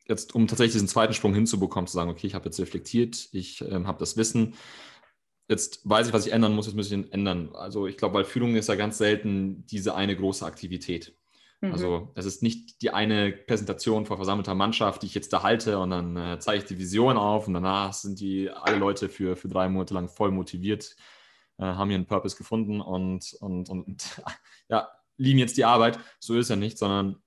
[0.07, 3.61] jetzt, um tatsächlich diesen zweiten Sprung hinzubekommen, zu sagen, okay, ich habe jetzt reflektiert, ich
[3.61, 4.55] ähm, habe das Wissen,
[5.49, 7.53] jetzt weiß ich, was ich ändern muss, jetzt muss ich ihn ändern.
[7.53, 11.13] Also ich glaube, weil Führung ist ja ganz selten diese eine große Aktivität.
[11.59, 11.73] Mhm.
[11.73, 15.77] Also es ist nicht die eine Präsentation vor versammelter Mannschaft, die ich jetzt da halte
[15.77, 19.35] und dann äh, zeige ich die Vision auf und danach sind die alle Leute für,
[19.35, 20.95] für drei Monate lang voll motiviert,
[21.57, 24.21] äh, haben ihren Purpose gefunden und, und, und
[24.69, 24.89] ja,
[25.21, 25.99] lieben jetzt die Arbeit.
[26.19, 27.17] So ist ja nicht, sondern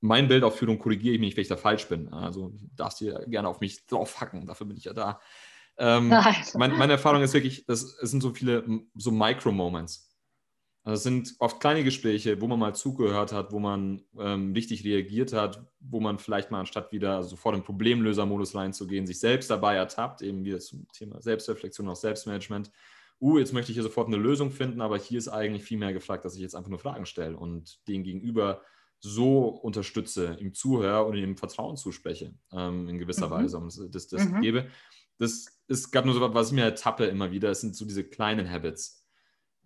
[0.00, 2.12] mein Bild auf Führung korrigiere ich mich, wenn ich da falsch bin.
[2.12, 5.20] Also darfst du gerne auf mich draufhacken, dafür bin ich ja da.
[5.76, 6.08] Ähm,
[6.54, 10.08] mein, meine Erfahrung ist wirklich, das, es sind so viele so Micro-Moments.
[10.84, 14.84] Also es sind oft kleine Gespräche, wo man mal zugehört hat, wo man ähm, richtig
[14.84, 19.74] reagiert hat, wo man vielleicht mal anstatt wieder sofort in Problemlösermodus reinzugehen, sich selbst dabei
[19.74, 22.70] ertappt, eben wieder zum Thema Selbstreflexion, auch Selbstmanagement,
[23.20, 25.92] uh, jetzt möchte ich hier sofort eine Lösung finden, aber hier ist eigentlich viel mehr
[25.92, 28.62] gefragt, dass ich jetzt einfach nur Fragen stelle und den Gegenüber
[29.00, 33.30] so unterstütze, ihm zuhöre und ihm Vertrauen zuspreche, ähm, in gewisser mhm.
[33.30, 34.40] Weise, und das, das mhm.
[34.40, 34.68] gebe.
[35.18, 38.04] Das ist gerade nur so, was ich mir ertappe immer wieder, es sind so diese
[38.04, 39.04] kleinen Habits.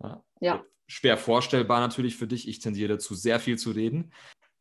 [0.01, 0.23] Ja.
[0.39, 0.63] ja.
[0.87, 2.47] Schwer vorstellbar natürlich für dich.
[2.47, 4.11] Ich tendiere dazu, sehr viel zu reden.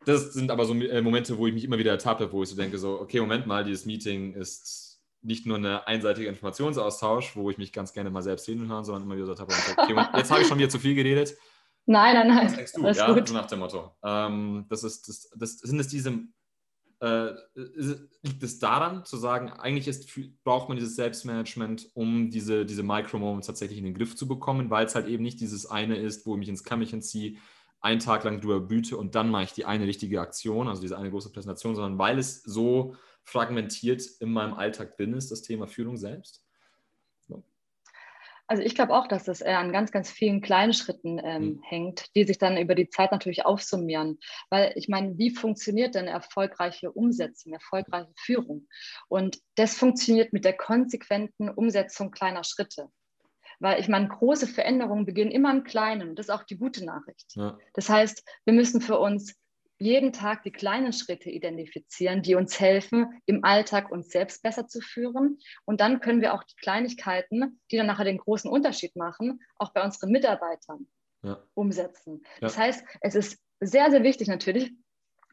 [0.05, 2.57] Das sind aber so äh, Momente, wo ich mich immer wieder ertappe, wo ich so
[2.57, 4.92] denke, so, okay, Moment mal, dieses Meeting ist
[5.23, 9.15] nicht nur eine einseitige Informationsaustausch, wo ich mich ganz gerne mal selbst hinhören, sondern immer
[9.15, 11.37] wieder gesagt habe, okay, jetzt habe ich schon wieder zu viel geredet.
[11.87, 12.47] Nein, nein, nein.
[12.47, 12.87] Was denkst du?
[12.89, 13.29] ja, gut.
[13.29, 13.93] so nach dem Motto.
[14.05, 16.21] Ähm, das ist, das, das, sind es diese,
[17.01, 17.33] äh,
[18.23, 20.09] liegt es daran, zu sagen, eigentlich ist,
[20.45, 24.87] braucht man dieses Selbstmanagement, um diese, diese Micro-Moments tatsächlich in den Griff zu bekommen, weil
[24.87, 27.39] es halt eben nicht dieses eine ist, wo ich mich ins Kämmerchen ziehe,
[27.81, 30.97] einen Tag lang drüber büte und dann mache ich die eine richtige Aktion, also diese
[30.97, 35.67] eine große Präsentation, sondern weil es so fragmentiert in meinem Alltag bin, ist das Thema
[35.67, 36.45] Führung selbst?
[38.53, 41.63] Also ich glaube auch, dass das eher an ganz, ganz vielen kleinen Schritten ähm, mhm.
[41.63, 44.19] hängt, die sich dann über die Zeit natürlich aufsummieren.
[44.51, 48.69] Weil ich meine, wie funktioniert denn erfolgreiche Umsetzung, erfolgreiche Führung?
[49.09, 52.89] Und das funktioniert mit der konsequenten Umsetzung kleiner Schritte.
[53.59, 56.15] Weil ich meine, große Veränderungen beginnen immer im Kleinen.
[56.15, 57.35] Das ist auch die gute Nachricht.
[57.35, 57.57] Ja.
[57.73, 59.35] Das heißt, wir müssen für uns
[59.83, 64.81] jeden Tag die kleinen Schritte identifizieren, die uns helfen, im Alltag uns selbst besser zu
[64.81, 65.39] führen.
[65.65, 69.73] Und dann können wir auch die Kleinigkeiten, die dann nachher den großen Unterschied machen, auch
[69.73, 70.87] bei unseren Mitarbeitern
[71.23, 71.43] ja.
[71.55, 72.23] umsetzen.
[72.35, 72.41] Ja.
[72.41, 74.73] Das heißt, es ist sehr, sehr wichtig natürlich,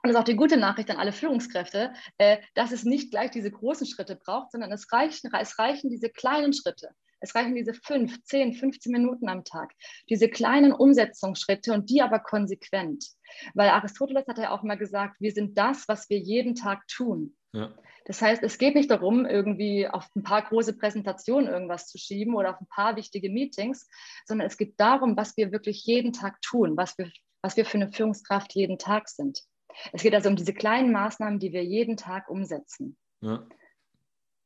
[0.01, 3.31] und das ist auch die gute Nachricht an alle Führungskräfte, äh, dass es nicht gleich
[3.31, 6.91] diese großen Schritte braucht, sondern es reichen, es reichen diese kleinen Schritte.
[7.19, 9.73] Es reichen diese fünf, zehn, 15 Minuten am Tag,
[10.09, 13.05] diese kleinen Umsetzungsschritte und die aber konsequent.
[13.53, 17.35] Weil Aristoteles hat ja auch mal gesagt, wir sind das, was wir jeden Tag tun.
[17.53, 17.73] Ja.
[18.05, 22.35] Das heißt, es geht nicht darum, irgendwie auf ein paar große Präsentationen irgendwas zu schieben
[22.35, 23.87] oder auf ein paar wichtige Meetings,
[24.25, 27.11] sondern es geht darum, was wir wirklich jeden Tag tun, was wir,
[27.43, 29.43] was wir für eine Führungskraft jeden Tag sind.
[29.93, 32.97] Es geht also um diese kleinen Maßnahmen, die wir jeden Tag umsetzen.
[33.21, 33.47] Ja,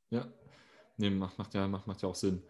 [0.10, 0.28] ja.
[0.98, 2.44] Nee, macht, macht, ja, macht, macht ja auch Sinn.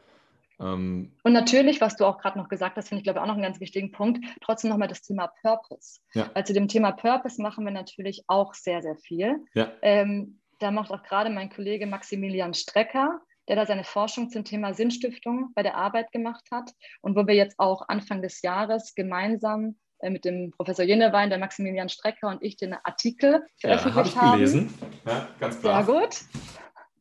[0.59, 3.33] Ähm, und natürlich, was du auch gerade noch gesagt hast, finde ich, glaube auch noch
[3.33, 5.99] einen ganz wichtigen Punkt, trotzdem nochmal das Thema Purpose.
[6.13, 6.29] Ja.
[6.33, 9.37] Weil zu dem Thema Purpose machen wir natürlich auch sehr, sehr viel.
[9.53, 9.71] Ja.
[9.81, 14.73] Ähm, da macht auch gerade mein Kollege Maximilian Strecker, der da seine Forschung zum Thema
[14.73, 19.75] Sinnstiftung bei der Arbeit gemacht hat und wo wir jetzt auch Anfang des Jahres gemeinsam
[19.99, 24.05] äh, mit dem Professor Jennewein, der Maximilian Strecker und ich den Artikel veröffentlicht ja, hab
[24.05, 24.37] ich haben.
[24.37, 24.73] gelesen.
[25.05, 25.83] Ja, ganz klar.
[25.83, 26.21] Sehr gut.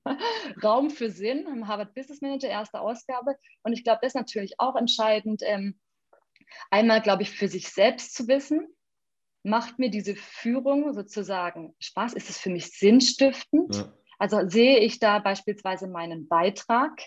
[0.63, 3.37] Raum für Sinn im Harvard Business Manager, erste Ausgabe.
[3.63, 5.79] Und ich glaube, das ist natürlich auch entscheidend, ähm,
[6.71, 8.67] einmal, glaube ich, für sich selbst zu wissen,
[9.43, 12.15] macht mir diese Führung sozusagen Spaß?
[12.15, 13.75] Ist es für mich sinnstiftend?
[13.75, 13.93] Ja.
[14.19, 17.03] Also sehe ich da beispielsweise meinen Beitrag,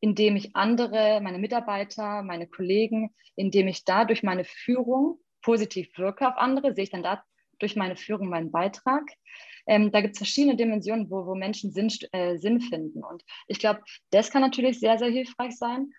[0.00, 6.28] indem ich andere, meine Mitarbeiter, meine Kollegen, indem ich da durch meine Führung positiv wirke
[6.28, 7.24] auf andere, sehe ich dann da
[7.58, 9.02] durch meine Führung meinen Beitrag.
[9.70, 13.04] Ähm, da gibt es verschiedene Dimensionen, wo, wo Menschen Sinn, äh, Sinn finden.
[13.04, 15.92] Und ich glaube, das kann natürlich sehr, sehr hilfreich sein.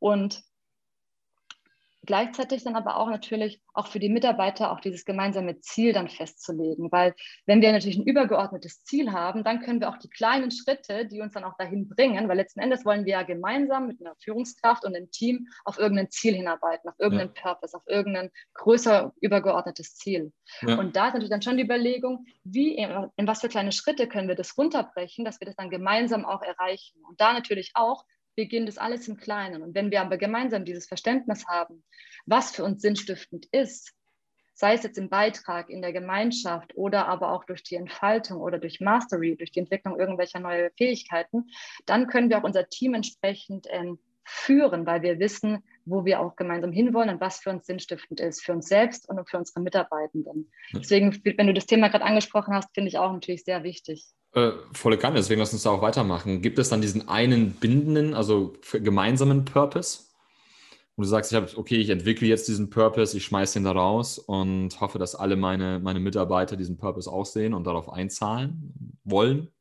[0.00, 0.42] Und
[2.06, 6.90] gleichzeitig dann aber auch natürlich auch für die Mitarbeiter auch dieses gemeinsame Ziel dann festzulegen.
[6.90, 7.14] Weil
[7.44, 11.20] wenn wir natürlich ein übergeordnetes Ziel haben, dann können wir auch die kleinen Schritte, die
[11.20, 14.84] uns dann auch dahin bringen, weil letzten Endes wollen wir ja gemeinsam mit einer Führungskraft
[14.84, 17.42] und einem Team auf irgendein Ziel hinarbeiten, auf irgendeinen ja.
[17.42, 20.32] Purpose, auf irgendein größer übergeordnetes Ziel.
[20.62, 20.78] Ja.
[20.78, 24.08] Und da ist natürlich dann schon die Überlegung, wie, in, in was für kleine Schritte
[24.08, 27.02] können wir das runterbrechen, dass wir das dann gemeinsam auch erreichen.
[27.08, 28.04] Und da natürlich auch
[28.36, 29.62] beginnt es alles im Kleinen.
[29.62, 31.82] Und wenn wir aber gemeinsam dieses Verständnis haben,
[32.26, 33.92] was für uns sinnstiftend ist,
[34.54, 38.58] sei es jetzt im Beitrag, in der Gemeinschaft oder aber auch durch die Entfaltung oder
[38.58, 41.50] durch Mastery, durch die Entwicklung irgendwelcher neuen Fähigkeiten,
[41.84, 46.36] dann können wir auch unser Team entsprechend ähm, führen, weil wir wissen, wo wir auch
[46.36, 50.50] gemeinsam hinwollen und was für uns sinnstiftend ist, für uns selbst und für unsere Mitarbeitenden.
[50.74, 54.04] Deswegen, wenn du das Thema gerade angesprochen hast, finde ich auch natürlich sehr wichtig.
[54.34, 56.42] Äh, volle Kanne, deswegen lass uns da auch weitermachen.
[56.42, 60.00] Gibt es dann diesen einen bindenden, also gemeinsamen Purpose?
[60.96, 63.72] Und du sagst, ich habe, okay, ich entwickle jetzt diesen Purpose, ich schmeiße ihn da
[63.72, 68.98] raus und hoffe, dass alle meine, meine Mitarbeiter diesen Purpose auch sehen und darauf einzahlen
[69.04, 69.52] wollen?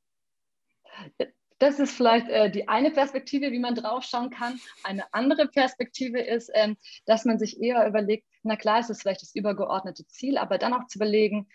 [1.59, 4.59] Das ist vielleicht äh, die eine Perspektive, wie man draufschauen kann.
[4.83, 9.21] Eine andere Perspektive ist, ähm, dass man sich eher überlegt, na klar, ist es vielleicht
[9.21, 11.47] das übergeordnete Ziel, aber dann auch zu überlegen,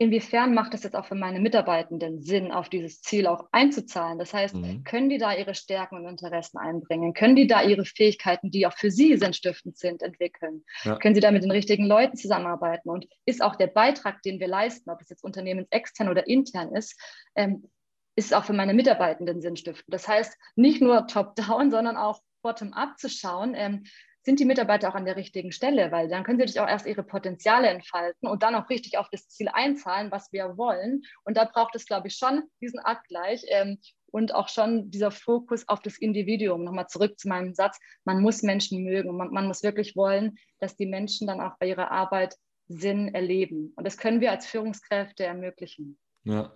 [0.00, 4.18] inwiefern macht es jetzt auch für meine Mitarbeitenden Sinn, auf dieses Ziel auch einzuzahlen?
[4.18, 4.84] Das heißt, mhm.
[4.84, 7.14] können die da ihre Stärken und Interessen einbringen?
[7.14, 10.64] Können die da ihre Fähigkeiten, die auch für sie sinnstiftend sind, entwickeln?
[10.84, 10.96] Ja.
[10.96, 12.88] Können sie da mit den richtigen Leuten zusammenarbeiten?
[12.88, 17.00] Und ist auch der Beitrag, den wir leisten, ob es jetzt unternehmensextern oder intern ist,
[17.34, 17.68] ähm,
[18.18, 19.94] ist auch für meine Mitarbeitenden sinnstiftend.
[19.94, 23.84] Das heißt, nicht nur top-down, sondern auch bottom-up zu schauen, ähm,
[24.24, 26.86] sind die Mitarbeiter auch an der richtigen Stelle, weil dann können sie sich auch erst
[26.86, 31.02] ihre Potenziale entfalten und dann auch richtig auf das Ziel einzahlen, was wir wollen.
[31.24, 33.78] Und da braucht es, glaube ich, schon diesen Abgleich ähm,
[34.10, 36.64] und auch schon dieser Fokus auf das Individuum.
[36.64, 40.76] Nochmal zurück zu meinem Satz, man muss Menschen mögen, man, man muss wirklich wollen, dass
[40.76, 42.34] die Menschen dann auch bei ihrer Arbeit
[42.66, 43.72] Sinn erleben.
[43.76, 45.98] Und das können wir als Führungskräfte ermöglichen.
[46.24, 46.52] Ja,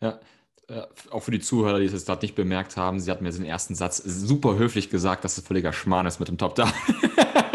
[0.00, 0.20] ja.
[0.68, 3.30] Äh, auch für die Zuhörer, die es jetzt gerade nicht bemerkt haben, sie hat mir
[3.30, 6.70] den ersten Satz super höflich gesagt, dass es völliger Schmarrn ist mit dem Top-Down.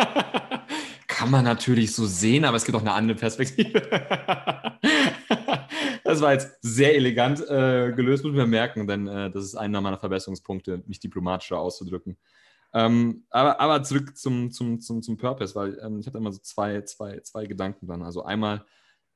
[1.08, 3.82] Kann man natürlich so sehen, aber es gibt auch eine andere Perspektive.
[6.04, 9.82] das war jetzt sehr elegant äh, gelöst, muss man merken, denn äh, das ist einer
[9.82, 12.18] meiner Verbesserungspunkte, mich diplomatischer auszudrücken.
[12.74, 16.40] Ähm, aber, aber zurück zum, zum, zum, zum Purpose, weil ähm, ich habe immer so
[16.40, 18.04] zwei, zwei, zwei Gedanken dann.
[18.04, 18.66] Also einmal,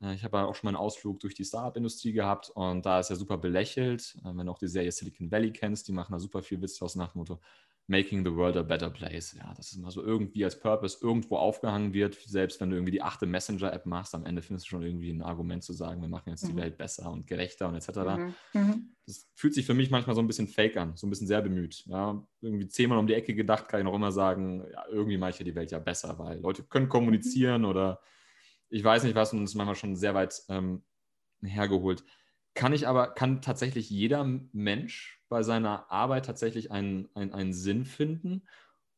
[0.10, 3.10] ich habe ja auch schon mal einen Ausflug durch die Startup-Industrie gehabt und da ist
[3.10, 4.18] ja super belächelt.
[4.24, 6.82] Äh, wenn du auch die Serie Silicon Valley kennst, die machen da super viel Witz
[6.82, 7.40] aus nach dem Motto
[7.88, 9.34] Making the World a Better Place.
[9.34, 12.16] Ja, das ist immer so irgendwie als Purpose irgendwo aufgehangen wird.
[12.16, 15.22] Selbst wenn du irgendwie die achte Messenger-App machst, am Ende findest du schon irgendwie ein
[15.22, 16.58] Argument zu sagen, wir machen jetzt die mhm.
[16.58, 17.90] Welt besser und gerechter und etc.
[18.18, 18.34] Mhm.
[18.54, 18.96] Mhm.
[19.06, 21.42] Das fühlt sich für mich manchmal so ein bisschen fake an, so ein bisschen sehr
[21.42, 21.84] bemüht.
[21.88, 25.32] Ja, irgendwie zehnmal um die Ecke gedacht, kann ich noch immer sagen, ja, irgendwie mache
[25.32, 28.00] ich ja die Welt ja besser, weil Leute können kommunizieren oder
[28.72, 30.84] ich weiß nicht was und ist manchmal schon sehr weit ähm,
[31.44, 32.04] hergeholt.
[32.54, 37.86] Kann ich aber, kann tatsächlich jeder Mensch bei seiner Arbeit tatsächlich einen, einen, einen Sinn
[37.86, 38.48] finden?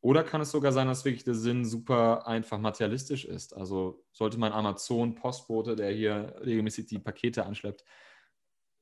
[0.00, 3.56] Oder kann es sogar sein, dass wirklich der Sinn super einfach materialistisch ist?
[3.56, 7.84] Also sollte mein Amazon-Postbote, der hier regelmäßig die Pakete anschleppt,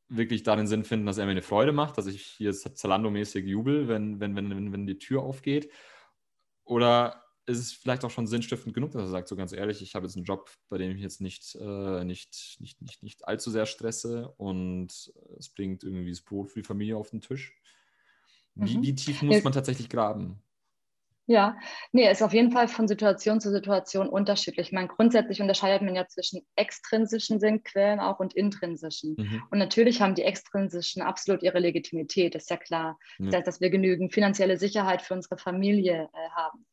[0.09, 3.45] wirklich da den Sinn finden, dass er mir eine Freude macht, dass ich hier Zalando-mäßig
[3.47, 5.71] jubel, wenn, wenn, wenn, wenn, wenn die Tür aufgeht?
[6.65, 9.95] Oder ist es vielleicht auch schon sinnstiftend genug, dass er sagt, so ganz ehrlich, ich
[9.95, 13.51] habe jetzt einen Job, bei dem ich jetzt nicht, äh, nicht, nicht, nicht, nicht allzu
[13.51, 17.55] sehr stresse und es bringt irgendwie das Brot für die Familie auf den Tisch.
[18.55, 18.83] Wie, mhm.
[18.83, 20.43] wie tief muss man tatsächlich graben?
[21.27, 21.57] Ja,
[21.93, 24.69] nee, ist auf jeden Fall von Situation zu Situation unterschiedlich.
[24.69, 29.15] Ich meine, grundsätzlich unterscheidet man ja zwischen extrinsischen Sinnquellen auch und intrinsischen.
[29.17, 29.43] Mhm.
[29.51, 32.99] Und natürlich haben die extrinsischen absolut ihre Legitimität, ist ja klar.
[33.19, 33.27] Ja.
[33.27, 36.67] Das heißt, dass wir genügend finanzielle Sicherheit für unsere Familie äh, haben,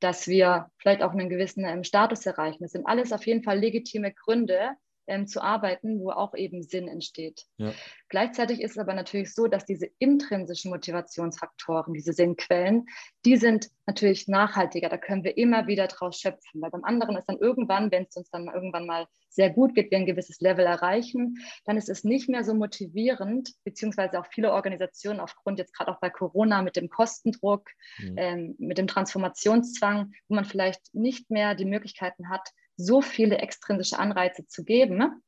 [0.00, 2.62] dass wir vielleicht auch einen gewissen ähm, Status erreichen.
[2.62, 4.72] Das sind alles auf jeden Fall legitime Gründe,
[5.06, 7.44] ähm, zu arbeiten, wo auch eben Sinn entsteht.
[7.58, 7.72] Ja.
[8.08, 12.86] Gleichzeitig ist es aber natürlich so, dass diese intrinsischen Motivationsfaktoren, diese Sinnquellen,
[13.24, 14.88] die sind natürlich nachhaltiger.
[14.88, 16.60] Da können wir immer wieder draus schöpfen.
[16.60, 19.90] Weil beim anderen ist dann irgendwann, wenn es uns dann irgendwann mal sehr gut geht,
[19.90, 24.52] wir ein gewisses Level erreichen, dann ist es nicht mehr so motivierend, beziehungsweise auch viele
[24.52, 28.14] Organisationen aufgrund jetzt gerade auch bei Corona mit dem Kostendruck, mhm.
[28.16, 33.98] ähm, mit dem Transformationszwang, wo man vielleicht nicht mehr die Möglichkeiten hat, so viele extrinsische
[33.98, 35.20] Anreize zu geben, ne?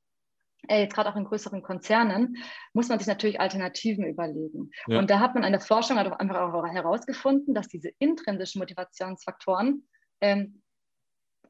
[0.67, 2.37] äh, jetzt gerade auch in größeren Konzernen,
[2.73, 4.71] muss man sich natürlich Alternativen überlegen.
[4.87, 4.99] Ja.
[4.99, 8.59] Und da hat man in der Forschung halt auch einfach auch herausgefunden, dass diese intrinsischen
[8.59, 9.89] Motivationsfaktoren
[10.21, 10.63] ähm,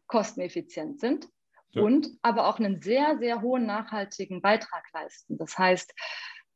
[0.07, 1.29] kosteneffizient sind
[1.71, 1.83] ja.
[1.83, 5.39] und aber auch einen sehr, sehr hohen nachhaltigen Beitrag leisten.
[5.39, 5.95] Das heißt,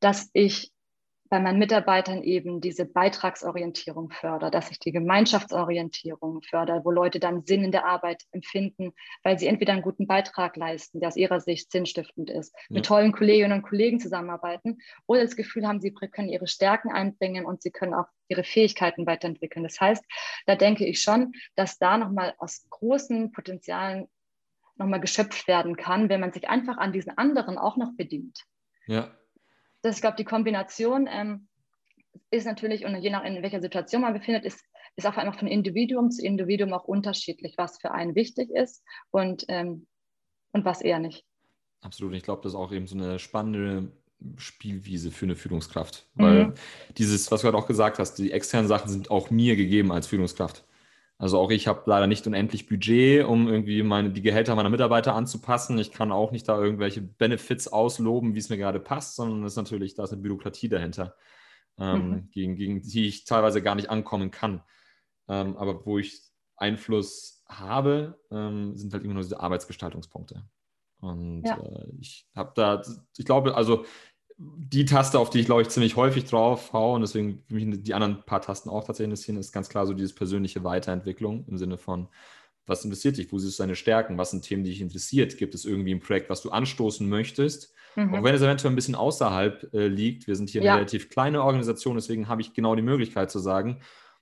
[0.00, 0.72] dass ich
[1.33, 7.47] bei meinen Mitarbeitern eben diese Beitragsorientierung fördere, dass ich die Gemeinschaftsorientierung fördere, wo Leute dann
[7.47, 8.92] Sinn in der Arbeit empfinden,
[9.23, 12.75] weil sie entweder einen guten Beitrag leisten, der aus ihrer Sicht sinnstiftend ist, ja.
[12.75, 17.47] mit tollen Kolleginnen und Kollegen zusammenarbeiten oder das Gefühl haben, sie können ihre Stärken einbringen
[17.47, 19.62] und sie können auch ihre Fähigkeiten weiterentwickeln.
[19.62, 20.05] Das heißt,
[20.45, 24.07] da denke ich schon, dass da nochmal aus großen Potenzialen
[24.77, 28.45] nochmal geschöpft werden kann, wenn man sich einfach an diesen anderen auch noch bedient.
[28.87, 29.16] Ja,
[29.83, 31.49] das, ich glaube, die Kombination ähm,
[32.31, 34.64] ist natürlich, und je nach in welcher Situation man befindet, ist,
[34.97, 39.45] ist auch einfach von Individuum zu Individuum auch unterschiedlich, was für einen wichtig ist und,
[39.49, 39.87] ähm,
[40.53, 41.25] und was eher nicht.
[41.81, 42.14] Absolut.
[42.14, 43.90] Ich glaube, das ist auch eben so eine spannende
[44.37, 46.07] Spielwiese für eine Führungskraft.
[46.14, 46.55] Weil mhm.
[46.97, 50.07] dieses, was du gerade auch gesagt hast, die externen Sachen sind auch mir gegeben als
[50.07, 50.64] Führungskraft.
[51.22, 55.14] Also auch ich habe leider nicht unendlich Budget, um irgendwie meine, die Gehälter meiner Mitarbeiter
[55.14, 55.78] anzupassen.
[55.78, 59.52] Ich kann auch nicht da irgendwelche Benefits ausloben, wie es mir gerade passt, sondern es
[59.52, 61.14] ist natürlich, da ist eine Bürokratie dahinter,
[61.78, 62.30] ähm, mhm.
[62.32, 64.64] gegen, gegen die ich teilweise gar nicht ankommen kann.
[65.28, 66.20] Ähm, aber wo ich
[66.56, 70.42] Einfluss habe, ähm, sind halt immer nur diese Arbeitsgestaltungspunkte.
[70.98, 71.56] Und ja.
[71.56, 72.82] äh, ich habe da,
[73.16, 73.85] ich glaube, also
[74.44, 77.83] die Taste, auf die ich glaube ich ziemlich häufig drauf haue und deswegen für mich
[77.83, 81.59] die anderen paar Tasten auch tatsächlich interessieren, ist ganz klar so diese persönliche Weiterentwicklung im
[81.59, 82.09] Sinne von,
[82.66, 85.55] was interessiert dich, wo siehst du deine Stärken, was sind Themen, die dich interessiert, gibt
[85.55, 88.14] es irgendwie ein Projekt, was du anstoßen möchtest, mhm.
[88.14, 90.72] auch wenn es eventuell ein bisschen außerhalb äh, liegt, wir sind hier ja.
[90.72, 93.81] eine relativ kleine Organisation, deswegen habe ich genau die Möglichkeit zu sagen,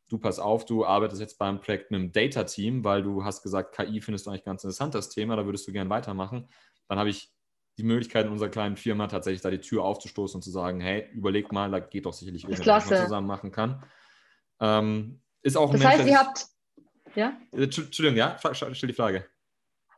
[0.09, 3.77] du pass auf, du arbeitest jetzt beim Projekt mit einem Data-Team, weil du hast gesagt,
[3.77, 6.49] KI findest du eigentlich ganz interessant, das Thema, da würdest du gerne weitermachen,
[6.89, 7.31] dann habe ich
[7.79, 11.09] die Möglichkeit in unserer kleinen Firma tatsächlich da die Tür aufzustoßen und zu sagen, hey,
[11.13, 13.83] überleg mal, da geht doch sicherlich irgendwas, was man zusammen machen kann.
[14.61, 16.47] Ähm, ist auch ein das Mensch, heißt, ihr habt,
[17.15, 17.33] ja?
[17.53, 19.27] Entschuldigung, ja, stell die Frage.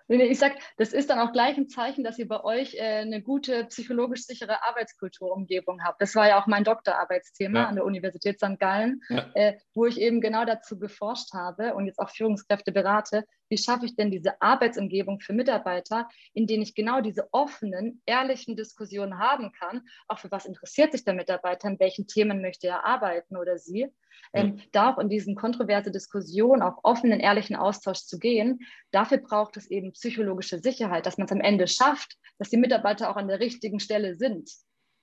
[0.09, 3.23] Ich sage, das ist dann auch gleich ein Zeichen, dass ihr bei euch äh, eine
[3.23, 6.03] gute psychologisch sichere Arbeitskulturumgebung habt.
[6.03, 7.67] Das war ja auch mein Doktorarbeitsthema ja.
[7.67, 8.59] an der Universität St.
[8.59, 9.31] Gallen, ja.
[9.35, 13.85] äh, wo ich eben genau dazu geforscht habe und jetzt auch Führungskräfte berate, wie schaffe
[13.85, 19.53] ich denn diese Arbeitsumgebung für Mitarbeiter, in denen ich genau diese offenen, ehrlichen Diskussionen haben
[19.53, 23.59] kann, auch für was interessiert sich der Mitarbeiter, in welchen Themen möchte er arbeiten oder
[23.59, 23.89] sie,
[24.33, 28.61] ähm, da auch in diesen kontroverse Diskussion, auch offenen, ehrlichen Austausch zu gehen.
[28.91, 33.11] Dafür braucht es eben psychologische Sicherheit, dass man es am Ende schafft, dass die Mitarbeiter
[33.11, 34.51] auch an der richtigen Stelle sind.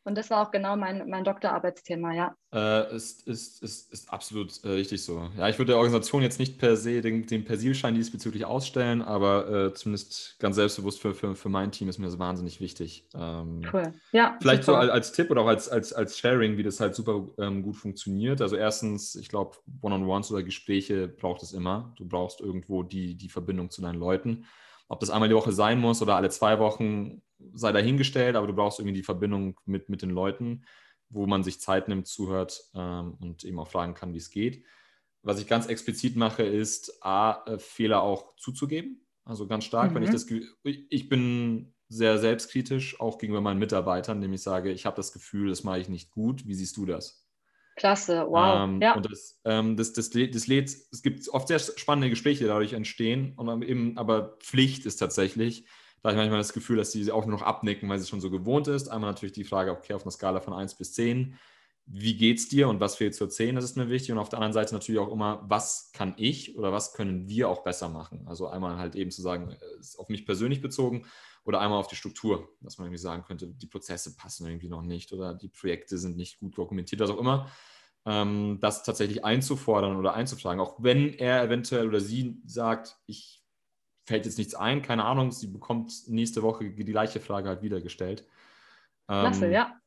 [0.06, 2.36] Und das war auch genau mein, mein Doktorarbeitsthema, ja.
[2.54, 5.30] Äh, ist, ist, ist, ist absolut äh, richtig so.
[5.38, 9.50] Ja, ich würde der Organisation jetzt nicht per se den, den Persilschein diesbezüglich ausstellen, aber
[9.50, 13.08] äh, zumindest ganz selbstbewusst für, für, für mein Team ist mir das wahnsinnig wichtig.
[13.14, 13.94] Ähm, cool.
[14.12, 14.38] Ja.
[14.42, 14.78] Vielleicht super.
[14.78, 17.62] so als, als, Tipp oder auch als, als, als Sharing, wie das halt super ähm,
[17.62, 18.42] gut funktioniert.
[18.42, 21.94] Also erstens, ich glaube, One-on-Ones oder Gespräche braucht es immer.
[21.98, 24.46] Du brauchst irgendwo die, die Verbindung zu deinen Leuten.
[24.88, 27.22] Ob das einmal die Woche sein muss oder alle zwei Wochen,
[27.54, 30.66] sei dahingestellt, aber du brauchst irgendwie die Verbindung mit, mit den Leuten,
[31.10, 34.64] wo man sich Zeit nimmt, zuhört ähm, und eben auch fragen kann, wie es geht.
[35.22, 39.06] Was ich ganz explizit mache, ist, A, äh, Fehler auch zuzugeben.
[39.26, 39.96] Also ganz stark, mhm.
[39.96, 40.14] wenn ich mhm.
[40.14, 40.28] das,
[40.64, 45.50] ich bin sehr selbstkritisch, auch gegenüber meinen Mitarbeitern, indem ich sage, ich habe das Gefühl,
[45.50, 46.46] das mache ich nicht gut.
[46.48, 47.28] Wie siehst du das?
[47.76, 48.64] Klasse, wow.
[48.64, 48.96] Ähm, ja.
[48.96, 52.74] Und das, ähm, das, das, das lädt, es gibt oft sehr spannende Gespräche, die dadurch
[52.74, 53.34] entstehen.
[53.38, 55.66] Und eben, aber Pflicht ist tatsächlich,
[56.02, 58.22] da habe ich manchmal das Gefühl, dass sie auch nur noch abnicken, weil sie schon
[58.22, 58.88] so gewohnt ist.
[58.90, 61.36] Einmal natürlich die Frage, okay, auf einer Skala von 1 bis 10,
[61.86, 64.12] wie geht's dir und was fehlt zur 10, das ist mir wichtig.
[64.12, 67.50] Und auf der anderen Seite natürlich auch immer, was kann ich oder was können wir
[67.50, 68.28] auch besser machen?
[68.28, 71.06] Also einmal halt eben zu sagen, ist auf mich persönlich bezogen
[71.46, 74.84] oder einmal auf die Struktur, dass man irgendwie sagen könnte, die Prozesse passen irgendwie noch
[74.84, 77.50] nicht oder die Projekte sind nicht gut dokumentiert, was auch immer
[78.06, 83.44] ähm, das tatsächlich einzufordern oder einzufragen, auch wenn er eventuell oder sie sagt, ich
[84.10, 87.80] fällt jetzt nichts ein, keine Ahnung, sie bekommt nächste Woche die gleiche Frage halt wieder
[87.80, 88.26] gestellt.
[89.08, 89.80] Ähm, Klasse, ja.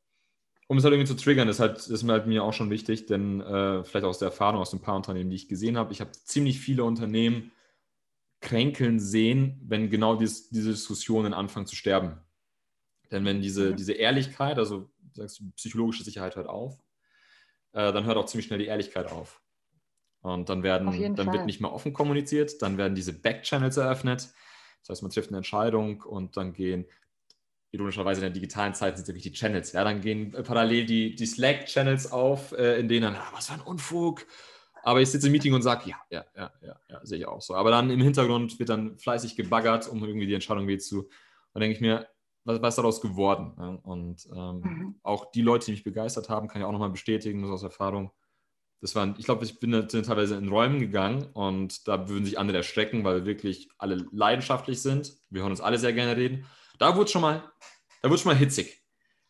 [0.69, 3.41] Um es halt irgendwie zu triggern, ist halt, ist halt mir auch schon wichtig, denn
[3.41, 6.13] äh, vielleicht aus der Erfahrung aus ein paar Unternehmen, die ich gesehen habe, ich habe
[6.13, 7.51] ziemlich viele Unternehmen
[8.41, 12.21] kränkeln sehen, wenn genau dies, diese Diskussionen anfangen zu sterben.
[13.11, 13.77] Denn wenn diese, mhm.
[13.77, 16.79] diese Ehrlichkeit, also sagst du, psychologische Sicherheit hört auf,
[17.73, 19.43] äh, dann hört auch ziemlich schnell die Ehrlichkeit auf.
[20.23, 24.33] Und dann werden, dann wird nicht mehr offen kommuniziert, dann werden diese Backchannels eröffnet.
[24.81, 26.87] Das heißt, man trifft eine Entscheidung und dann gehen,
[27.73, 29.73] ironischerweise in der digitalen Zeit sind es nämlich die Channels.
[29.73, 33.55] Ja, dann gehen parallel die, die Slack-Channels auf, äh, in denen dann, ah, was für
[33.55, 34.27] ein Unfug.
[34.85, 37.41] Aber ich sitze im Meeting und sage, ja, ja, ja, ja, ja, sehe ich auch
[37.41, 37.55] so.
[37.55, 41.09] Aber dann im Hintergrund wird dann fleißig gebaggert, um irgendwie die Entscheidung wieder zu.
[41.55, 42.09] Dann denke ich mir,
[42.45, 43.53] was, was ist daraus geworden?
[43.83, 44.95] Und ähm, mhm.
[45.03, 48.11] auch die Leute, die mich begeistert haben, kann ich auch nochmal bestätigen, das aus Erfahrung.
[48.83, 52.57] Das waren, ich glaube, ich bin teilweise in Räumen gegangen und da würden sich andere
[52.59, 55.15] erschrecken, weil wir wirklich alle leidenschaftlich sind.
[55.31, 56.47] Wir hören uns alle sehr gerne reden.
[56.81, 57.45] Da wurde schon mal,
[58.03, 58.83] da wurde schon mal hitzig.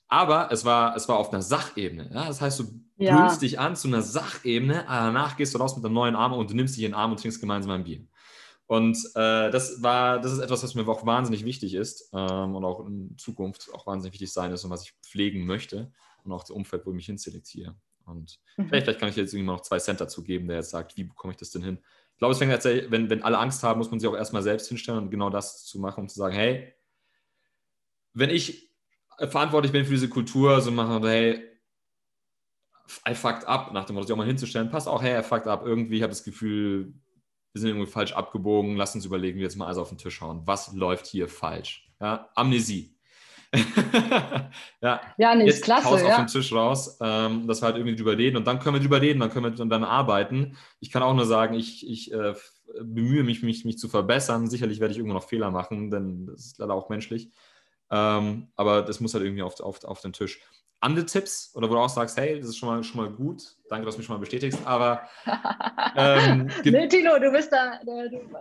[0.08, 2.10] Aber es war, es war auf einer Sachebene.
[2.14, 2.28] Ja?
[2.28, 2.64] Das heißt, du
[2.96, 3.14] ja.
[3.14, 6.50] brüllst dich an zu einer Sachebene, danach gehst du raus mit einem neuen Arm und
[6.50, 8.06] du nimmst dich in den Arm und trinkst gemeinsam ein Bier.
[8.66, 12.64] Und äh, das war, das ist etwas, was mir auch wahnsinnig wichtig ist ähm, und
[12.64, 15.92] auch in Zukunft auch wahnsinnig wichtig sein ist und was ich pflegen möchte
[16.24, 17.76] und auch das Umfeld, wo ich mich hinselektiere.
[18.06, 18.68] Und mhm.
[18.68, 21.04] vielleicht, vielleicht, kann ich jetzt irgendwie noch zwei Cent dazu geben, der jetzt sagt, wie
[21.04, 21.78] bekomme ich das denn hin?
[22.12, 24.42] Ich glaube, es fängt tatsächlich, wenn, wenn alle Angst haben, muss man sich auch erstmal
[24.42, 26.74] selbst hinstellen und genau das zu machen, um zu sagen, hey,
[28.14, 28.70] wenn ich
[29.18, 31.48] verantwortlich bin für diese Kultur, so machen, hey,
[33.08, 35.46] I fucked up, nach dem Motto, sich auch mal hinzustellen, passt auch, hey, I fucked
[35.46, 36.94] up, irgendwie, ich habe das Gefühl,
[37.52, 40.20] wir sind irgendwie falsch abgebogen, lass uns überlegen, wir jetzt mal alles auf den Tisch
[40.20, 40.42] hauen.
[40.46, 41.90] Was läuft hier falsch?
[42.00, 42.91] Ja, Amnesie.
[44.80, 45.84] ja, ja nee, jetzt ist klasse.
[45.84, 46.08] Haus ja.
[46.08, 48.80] auf den Tisch raus, ähm, dass wir halt irgendwie drüber reden und dann können wir
[48.80, 50.56] drüber reden, dann können wir dann arbeiten.
[50.80, 52.34] Ich kann auch nur sagen, ich, ich äh,
[52.80, 54.48] bemühe mich, mich, mich zu verbessern.
[54.48, 57.30] Sicherlich werde ich irgendwo noch Fehler machen, denn das ist leider auch menschlich.
[57.90, 60.40] Ähm, aber das muss halt irgendwie auf, auf, auf den Tisch
[60.82, 63.56] andere Tipps oder wo du auch sagst, hey, das ist schon mal, schon mal gut,
[63.68, 65.08] danke, dass du mich schon mal bestätigst, aber
[65.96, 67.92] ähm, nee, Tino, du bist da, du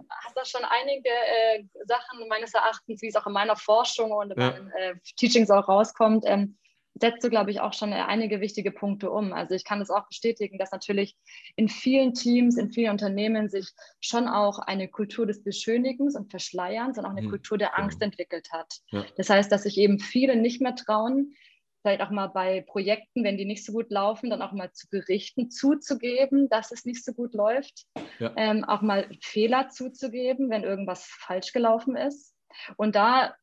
[0.10, 4.32] hast da schon einige äh, Sachen meines Erachtens, wie es auch in meiner Forschung und
[4.32, 4.52] in ja.
[4.52, 6.58] meinen äh, Teachings auch rauskommt, ähm,
[6.96, 9.34] setzt du, glaube ich, auch schon einige wichtige Punkte um.
[9.34, 11.16] Also ich kann das auch bestätigen, dass natürlich
[11.56, 13.70] in vielen Teams, in vielen Unternehmen sich
[14.02, 17.30] schon auch eine Kultur des Beschönigens und Verschleierns und auch eine mhm.
[17.30, 18.12] Kultur der Angst genau.
[18.12, 18.82] entwickelt hat.
[18.89, 19.06] Ja.
[19.18, 21.34] Das heißt, dass sich eben viele nicht mehr trauen,
[21.82, 24.88] vielleicht auch mal bei Projekten, wenn die nicht so gut laufen, dann auch mal zu
[24.89, 27.86] berichten, zuzugeben, dass es nicht so gut läuft,
[28.19, 28.32] ja.
[28.38, 32.36] ähm, auch mal Fehler zuzugeben, wenn irgendwas falsch gelaufen ist.
[32.77, 33.36] Und da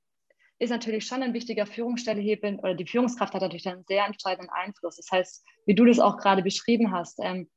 [0.59, 4.97] ist natürlich schon ein wichtiger Führungsstellehebel oder die Führungskraft hat natürlich einen sehr entscheidenden Einfluss.
[4.97, 7.49] Das heißt, wie du das auch gerade beschrieben hast, ähm,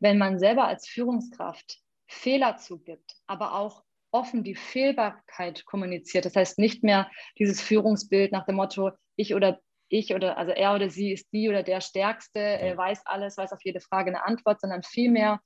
[0.00, 3.82] wenn man selber als Führungskraft Fehler zugibt, aber auch
[4.12, 6.24] offen die Fehlbarkeit kommuniziert.
[6.24, 10.74] Das heißt nicht mehr dieses Führungsbild nach dem Motto, ich oder ich oder also er
[10.74, 14.24] oder sie ist die oder der Stärkste, äh, weiß alles, weiß auf jede Frage eine
[14.24, 15.40] Antwort, sondern vielmehr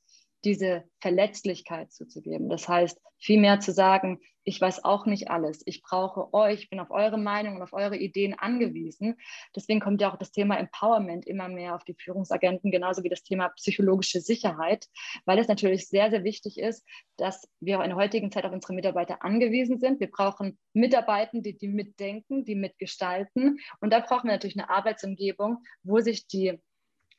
[0.44, 2.48] diese Verletzlichkeit zuzugeben.
[2.48, 6.90] Das heißt, vielmehr zu sagen, ich weiß auch nicht alles, ich brauche euch, bin auf
[6.90, 9.16] eure Meinung und auf eure Ideen angewiesen.
[9.54, 13.22] Deswegen kommt ja auch das Thema Empowerment immer mehr auf die Führungsagenten, genauso wie das
[13.22, 14.86] Thema psychologische Sicherheit,
[15.26, 16.86] weil es natürlich sehr, sehr wichtig ist,
[17.16, 20.00] dass wir in der heutigen Zeit auf unsere Mitarbeiter angewiesen sind.
[20.00, 23.60] Wir brauchen Mitarbeitende, die mitdenken, die mitgestalten.
[23.80, 26.58] Und da brauchen wir natürlich eine Arbeitsumgebung, wo sich die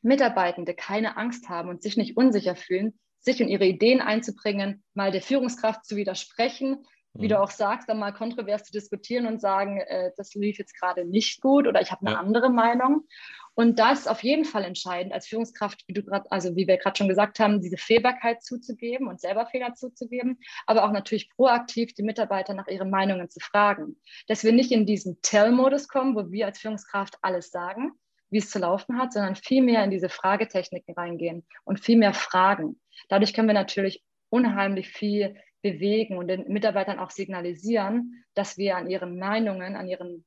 [0.02, 5.12] Mitarbeitende keine Angst haben und sich nicht unsicher fühlen, sich und ihre Ideen einzubringen, mal
[5.12, 7.42] der Führungskraft zu widersprechen, wie du mhm.
[7.42, 11.42] auch sagst, dann mal kontrovers zu diskutieren und sagen, äh, das lief jetzt gerade nicht
[11.42, 12.20] gut oder ich habe eine ja.
[12.20, 13.06] andere Meinung.
[13.54, 16.78] Und da ist auf jeden Fall entscheidend, als Führungskraft, wie du gerade, also wie wir
[16.78, 21.94] gerade schon gesagt haben, diese Fehlbarkeit zuzugeben und selber Fehler zuzugeben, aber auch natürlich proaktiv
[21.94, 23.98] die Mitarbeiter nach ihren Meinungen zu fragen.
[24.28, 27.92] Dass wir nicht in diesen Tell-Modus kommen, wo wir als Führungskraft alles sagen,
[28.30, 32.14] wie es zu laufen hat, sondern viel mehr in diese Fragetechniken reingehen und viel mehr
[32.14, 32.81] fragen.
[33.10, 38.90] Dadurch können wir natürlich unheimlich viel bewegen und den Mitarbeitern auch signalisieren, dass wir an
[38.90, 40.26] ihren Meinungen, an ihren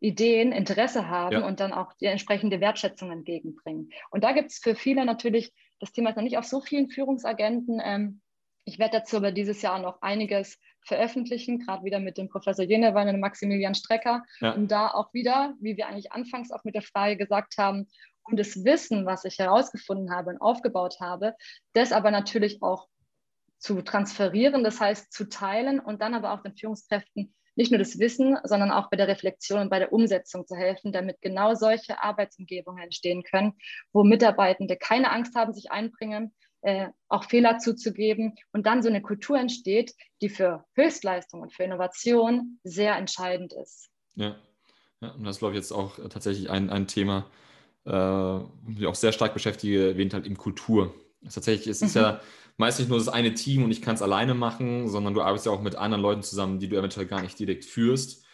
[0.00, 1.46] Ideen Interesse haben ja.
[1.46, 3.90] und dann auch die entsprechende Wertschätzung entgegenbringen.
[4.10, 6.88] Und da gibt es für viele natürlich, das Thema ist noch nicht auf so vielen
[6.88, 7.80] Führungsagenten.
[7.82, 8.20] Ähm,
[8.64, 13.08] ich werde dazu aber dieses Jahr noch einiges veröffentlichen, gerade wieder mit dem Professor Jenewein
[13.08, 14.52] und Maximilian Strecker, ja.
[14.52, 17.88] um da auch wieder, wie wir eigentlich anfangs auch mit der Frage gesagt haben,
[18.28, 21.34] um das Wissen, was ich herausgefunden habe und aufgebaut habe,
[21.72, 22.88] das aber natürlich auch
[23.58, 27.98] zu transferieren, das heißt zu teilen und dann aber auch den Führungskräften nicht nur das
[27.98, 32.00] Wissen, sondern auch bei der Reflexion und bei der Umsetzung zu helfen, damit genau solche
[32.00, 33.54] Arbeitsumgebungen entstehen können,
[33.92, 39.02] wo Mitarbeitende keine Angst haben, sich einbringen, äh, auch Fehler zuzugeben und dann so eine
[39.02, 43.90] Kultur entsteht, die für Höchstleistung und für Innovation sehr entscheidend ist.
[44.14, 44.36] Ja,
[45.00, 47.28] ja und das glaube ich jetzt auch tatsächlich ein, ein Thema,
[47.84, 50.94] mich auch sehr stark beschäftige, erwähnt halt eben Kultur.
[51.24, 52.00] Tatsächlich ist es mhm.
[52.00, 52.20] ja
[52.58, 55.46] meist nicht nur das eine Team und ich kann es alleine machen, sondern du arbeitest
[55.46, 58.24] ja auch mit anderen Leuten zusammen, die du eventuell gar nicht direkt führst.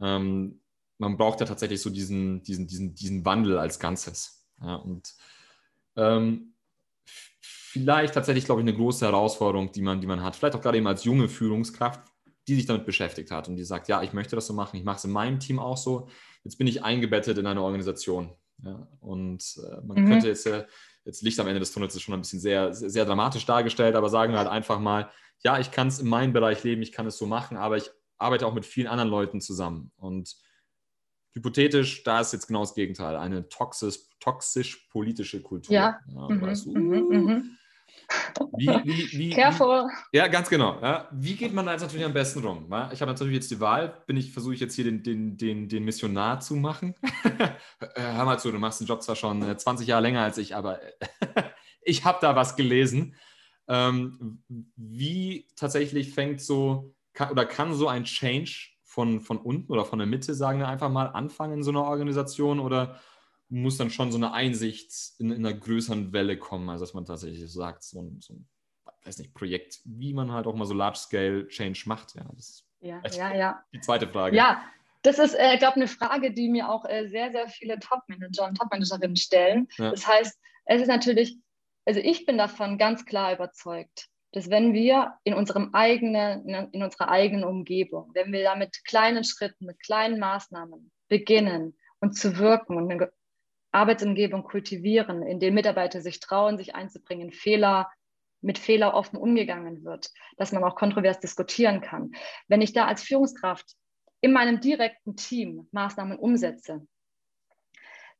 [0.00, 0.60] Ähm,
[0.98, 4.46] man braucht ja tatsächlich so diesen, diesen, diesen, diesen Wandel als Ganzes.
[4.60, 5.14] Ja, und
[5.96, 6.54] ähm,
[7.06, 10.36] vielleicht tatsächlich, glaube ich, eine große Herausforderung, die man, die man hat.
[10.36, 12.02] Vielleicht auch gerade eben als junge Führungskraft,
[12.46, 14.84] die sich damit beschäftigt hat und die sagt, ja, ich möchte das so machen, ich
[14.84, 16.08] mache es in meinem Team auch so.
[16.44, 18.34] Jetzt bin ich eingebettet in eine Organisation.
[18.62, 20.08] Ja, und äh, man mhm.
[20.08, 20.66] könnte jetzt, äh,
[21.04, 23.94] jetzt Licht am Ende des Tunnels ist schon ein bisschen sehr, sehr, sehr dramatisch dargestellt,
[23.94, 25.10] aber sagen wir halt einfach mal,
[25.42, 27.90] ja, ich kann es in meinem Bereich leben, ich kann es so machen, aber ich
[28.18, 29.90] arbeite auch mit vielen anderen Leuten zusammen.
[29.96, 30.36] Und
[31.32, 35.74] hypothetisch, da ist jetzt genau das Gegenteil, eine toxisch, toxisch politische Kultur.
[35.74, 35.98] Ja.
[36.06, 36.40] ja mhm.
[36.42, 37.08] weißt du, mhm.
[37.08, 37.56] Mhm.
[38.56, 39.88] Wie, wie, wie, Careful.
[40.12, 40.80] ja, ganz genau.
[40.82, 41.08] Ja.
[41.12, 42.66] Wie geht man da jetzt natürlich am besten rum?
[42.70, 42.90] Ja?
[42.92, 45.68] Ich habe natürlich jetzt die Wahl, bin ich, versuche ich jetzt hier den, den, den,
[45.68, 46.94] den Missionar zu machen.
[47.94, 50.36] Äh, hör mal zu, du machst den Job zwar schon 20 äh, Jahre länger als
[50.38, 50.80] ich, aber
[51.82, 53.16] ich habe da was gelesen.
[53.68, 54.42] Ähm,
[54.76, 59.98] wie tatsächlich fängt so kann, oder kann so ein Change von, von unten oder von
[59.98, 63.00] der Mitte, sagen wir einfach mal, anfangen in so einer Organisation oder
[63.50, 67.04] muss dann schon so eine Einsicht in, in einer größeren Welle kommen, also dass man
[67.04, 68.48] tatsächlich sagt, so ein, so ein
[69.04, 72.14] weiß nicht, Projekt, wie man halt auch mal so Large-Scale-Change macht.
[72.14, 73.64] Ja, das ja, ja, ja.
[73.72, 74.36] Die zweite Frage.
[74.36, 74.62] Ja,
[75.02, 78.48] das ist, äh, ich glaube, eine Frage, die mir auch äh, sehr, sehr viele Top-Manager
[78.48, 79.68] und Top-Managerinnen stellen.
[79.78, 79.90] Ja.
[79.90, 81.38] Das heißt, es ist natürlich,
[81.86, 87.08] also ich bin davon ganz klar überzeugt, dass wenn wir in unserem eigenen, in unserer
[87.08, 92.76] eigenen Umgebung, wenn wir da mit kleinen Schritten, mit kleinen Maßnahmen beginnen und zu wirken
[92.76, 93.10] und eine
[93.72, 97.90] Arbeitsumgebung kultivieren, in der Mitarbeiter sich trauen, sich einzubringen, Fehler
[98.42, 102.12] mit Fehler offen umgegangen wird, dass man auch kontrovers diskutieren kann.
[102.48, 103.76] Wenn ich da als Führungskraft
[104.20, 106.86] in meinem direkten Team Maßnahmen umsetze,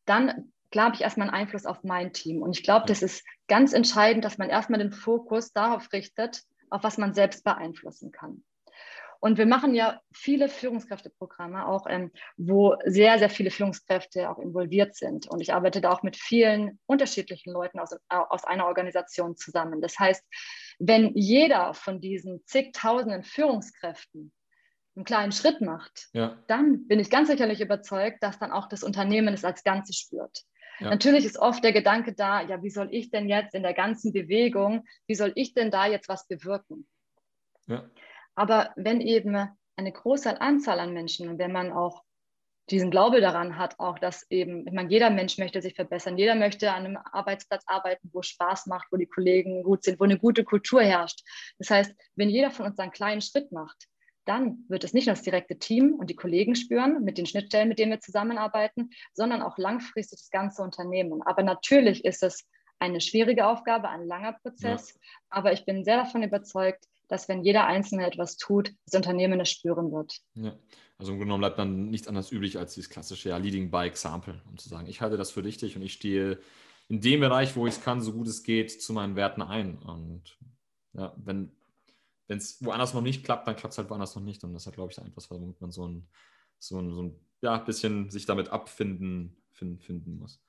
[0.04, 2.42] dann klar habe ich erstmal einen Einfluss auf mein Team.
[2.42, 6.82] Und ich glaube, das ist ganz entscheidend, dass man erstmal den Fokus darauf richtet, auf
[6.84, 8.44] was man selbst beeinflussen kann.
[9.20, 14.96] Und wir machen ja viele Führungskräfteprogramme auch, ähm, wo sehr, sehr viele Führungskräfte auch involviert
[14.96, 15.28] sind.
[15.28, 19.82] Und ich arbeite da auch mit vielen unterschiedlichen Leuten aus, aus einer Organisation zusammen.
[19.82, 20.24] Das heißt,
[20.78, 24.32] wenn jeder von diesen zigtausenden Führungskräften
[24.96, 26.42] einen kleinen Schritt macht, ja.
[26.46, 30.44] dann bin ich ganz sicherlich überzeugt, dass dann auch das Unternehmen es als Ganzes spürt.
[30.80, 30.88] Ja.
[30.88, 34.14] Natürlich ist oft der Gedanke da, ja, wie soll ich denn jetzt in der ganzen
[34.14, 36.88] Bewegung, wie soll ich denn da jetzt was bewirken?
[37.66, 37.84] Ja.
[38.40, 39.36] Aber wenn eben
[39.76, 42.04] eine große Anzahl an Menschen und wenn man auch
[42.70, 46.34] diesen Glaube daran hat, auch dass eben, ich meine, jeder Mensch möchte sich verbessern, jeder
[46.34, 50.16] möchte an einem Arbeitsplatz arbeiten, wo Spaß macht, wo die Kollegen gut sind, wo eine
[50.16, 51.20] gute Kultur herrscht.
[51.58, 53.88] Das heißt, wenn jeder von uns einen kleinen Schritt macht,
[54.24, 57.68] dann wird es nicht nur das direkte Team und die Kollegen spüren mit den Schnittstellen,
[57.68, 61.20] mit denen wir zusammenarbeiten, sondern auch langfristig das ganze Unternehmen.
[61.26, 64.94] Aber natürlich ist es eine schwierige Aufgabe, ein langer Prozess.
[64.94, 65.00] Ja.
[65.28, 69.50] Aber ich bin sehr davon überzeugt, dass wenn jeder Einzelne etwas tut, das Unternehmen es
[69.50, 70.20] spüren wird.
[70.34, 70.56] Ja.
[70.96, 73.86] Also im Grunde genommen bleibt dann nichts anderes übrig als dieses klassische ja, Leading by
[73.86, 76.38] Example, um zu sagen, ich halte das für richtig und ich stehe
[76.88, 79.78] in dem Bereich, wo ich es kann, so gut es geht, zu meinen Werten ein.
[79.78, 80.38] Und
[80.92, 81.52] ja, wenn
[82.28, 84.44] es woanders noch nicht klappt, dann klappt es halt woanders noch nicht.
[84.44, 86.06] Und das ist, glaube ich, etwas, womit man so ein,
[86.58, 90.40] so ein, so ein ja, bisschen sich damit abfinden finden, finden muss.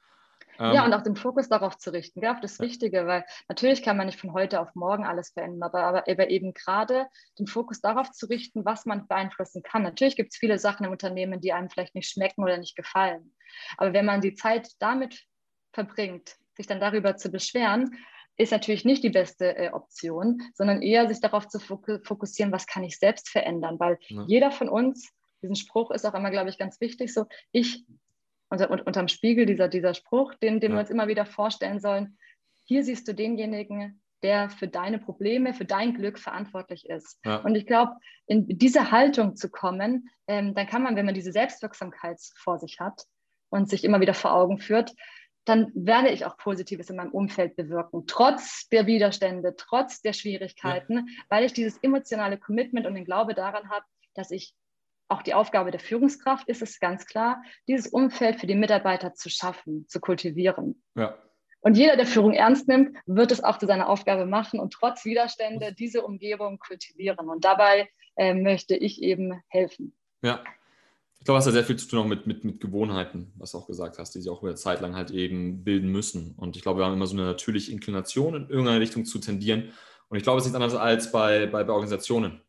[0.61, 3.81] Ja, ähm, und auch den Fokus darauf zu richten, ja, auf das Wichtige, weil natürlich
[3.81, 7.07] kann man nicht von heute auf morgen alles verändern, aber, aber eben gerade
[7.39, 9.83] den Fokus darauf zu richten, was man beeinflussen kann.
[9.83, 13.33] Natürlich gibt es viele Sachen im Unternehmen, die einem vielleicht nicht schmecken oder nicht gefallen.
[13.77, 15.25] Aber wenn man die Zeit damit
[15.73, 17.97] verbringt, sich dann darüber zu beschweren,
[18.37, 22.83] ist natürlich nicht die beste äh, Option, sondern eher sich darauf zu fokussieren, was kann
[22.83, 24.23] ich selbst verändern, weil ja.
[24.27, 27.85] jeder von uns, diesen Spruch ist auch immer, glaube ich, ganz wichtig, so ich,
[28.51, 30.77] unter, unterm Spiegel dieser, dieser Spruch, den, den ja.
[30.77, 32.17] wir uns immer wieder vorstellen sollen,
[32.65, 37.19] hier siehst du denjenigen, der für deine Probleme, für dein Glück verantwortlich ist.
[37.25, 37.37] Ja.
[37.37, 37.93] Und ich glaube,
[38.27, 42.79] in diese Haltung zu kommen, ähm, dann kann man, wenn man diese Selbstwirksamkeit vor sich
[42.79, 43.05] hat
[43.49, 44.93] und sich immer wieder vor Augen führt,
[45.45, 50.97] dann werde ich auch Positives in meinem Umfeld bewirken, trotz der Widerstände, trotz der Schwierigkeiten,
[50.97, 51.03] ja.
[51.29, 54.53] weil ich dieses emotionale Commitment und den Glaube daran habe, dass ich
[55.11, 59.29] auch die Aufgabe der Führungskraft ist es ganz klar, dieses Umfeld für die Mitarbeiter zu
[59.29, 60.81] schaffen, zu kultivieren.
[60.95, 61.17] Ja.
[61.61, 65.05] Und jeder, der Führung ernst nimmt, wird es auch zu seiner Aufgabe machen und trotz
[65.05, 67.29] Widerstände diese Umgebung kultivieren.
[67.29, 69.93] Und dabei äh, möchte ich eben helfen.
[70.23, 70.43] Ja,
[71.19, 73.59] ich glaube, es hat sehr viel zu tun auch mit, mit, mit Gewohnheiten, was du
[73.59, 76.33] auch gesagt hast, die sich auch über Zeit lang halt eben bilden müssen.
[76.35, 79.71] Und ich glaube, wir haben immer so eine natürliche Inklination, in irgendeine Richtung zu tendieren.
[80.09, 82.41] Und ich glaube, es ist nichts anderes als bei, bei, bei Organisationen.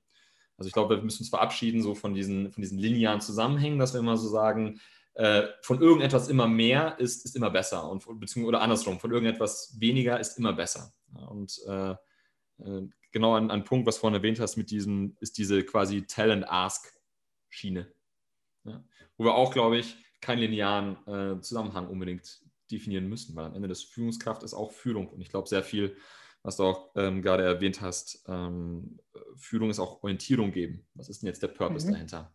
[0.56, 3.94] Also ich glaube, wir müssen uns verabschieden so von diesen, von diesen linearen Zusammenhängen, dass
[3.94, 4.80] wir immer so sagen,
[5.14, 7.90] äh, von irgendetwas immer mehr ist, ist immer besser.
[7.90, 10.92] Und, beziehungsweise, oder andersrum, von irgendetwas weniger ist immer besser.
[11.28, 11.92] Und äh,
[12.62, 16.02] äh, genau ein, ein Punkt, was du vorhin erwähnt hast, mit diesem, ist diese quasi
[16.06, 17.92] Tell-and-Ask-Schiene
[18.64, 18.84] Ja.
[19.16, 22.40] Wo wir auch, glaube ich, keinen linearen äh, Zusammenhang unbedingt
[22.70, 25.08] definieren müssen, weil am Ende das Führungskraft ist auch Führung.
[25.08, 25.96] Und ich glaube, sehr viel,
[26.42, 28.98] was du auch ähm, gerade erwähnt hast, ähm,
[29.36, 30.86] Führung ist auch Orientierung geben.
[30.94, 31.92] Was ist denn jetzt der Purpose mhm.
[31.92, 32.34] dahinter?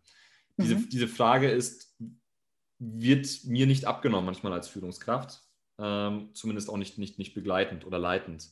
[0.57, 0.89] Diese, mhm.
[0.89, 1.95] diese Frage ist,
[2.79, 5.43] wird mir nicht abgenommen manchmal als Führungskraft,
[5.79, 8.51] ähm, zumindest auch nicht, nicht, nicht begleitend oder leitend.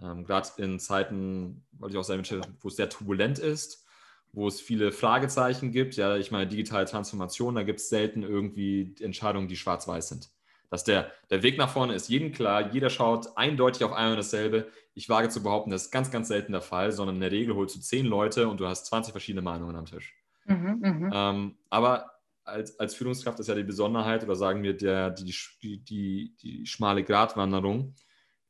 [0.00, 3.84] Ähm, Gerade in Zeiten, weil ich auch sagen möchte, wo es sehr turbulent ist,
[4.32, 5.96] wo es viele Fragezeichen gibt.
[5.96, 10.30] Ja, ich meine, digitale Transformation, da gibt es selten irgendwie Entscheidungen, die schwarz-weiß sind.
[10.74, 14.16] Dass der, der Weg nach vorne ist jedem klar, jeder schaut eindeutig auf ein und
[14.16, 14.66] dasselbe.
[14.92, 17.54] Ich wage zu behaupten, das ist ganz, ganz selten der Fall, sondern in der Regel
[17.54, 20.16] holst du zehn Leute und du hast 20 verschiedene Meinungen am Tisch.
[20.46, 22.10] Mhm, mhm, ähm, aber
[22.42, 26.66] als, als Führungskraft ist ja die Besonderheit, oder sagen wir der, die, die, die, die
[26.66, 27.94] schmale Gratwanderung,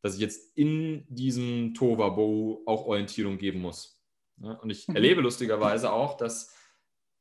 [0.01, 4.01] dass ich jetzt in diesem Tovabo auch Orientierung geben muss.
[4.39, 4.97] Und ich mhm.
[4.97, 6.55] erlebe lustigerweise auch, dass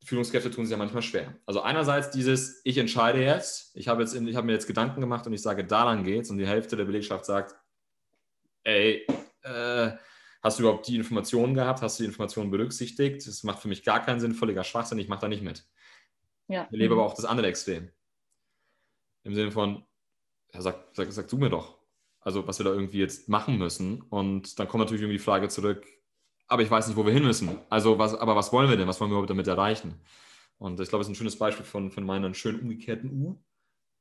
[0.03, 1.35] Führungskräfte tun sich ja manchmal schwer.
[1.45, 5.25] Also einerseits dieses, ich entscheide jetzt, ich habe jetzt ich habe mir jetzt Gedanken gemacht
[5.25, 7.55] und ich sage, daran geht's und die Hälfte der Belegschaft sagt,
[8.63, 9.05] ey,
[9.43, 9.91] äh,
[10.41, 13.25] hast du überhaupt die Informationen gehabt, hast du die Informationen berücksichtigt?
[13.25, 15.65] Das macht für mich gar keinen Sinn, völliger Schwachsinn, ich mache da nicht mit.
[16.47, 16.65] Ja.
[16.65, 17.89] Ich erlebe aber auch das andere Extrem.
[19.23, 19.85] Im Sinne von,
[20.53, 21.77] ja, sag, sag, sag du mir doch,
[22.19, 24.01] also was wir da irgendwie jetzt machen müssen.
[24.01, 25.87] Und dann kommt natürlich irgendwie die Frage zurück,
[26.53, 27.57] aber ich weiß nicht, wo wir hin müssen.
[27.67, 28.87] Also, was, aber was wollen wir denn?
[28.87, 29.95] Was wollen wir damit erreichen?
[30.59, 33.39] Und ich glaube, es ist ein schönes Beispiel von, von meiner schön umgekehrten U.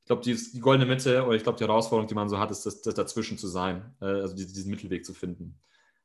[0.03, 2.51] Ich glaube, die, die, goldene Mitte oder ich glaube, die Herausforderung, die man so hat,
[2.51, 5.59] ist, das, das dazwischen zu sein, äh, also diesen, Mittelweg zu finden.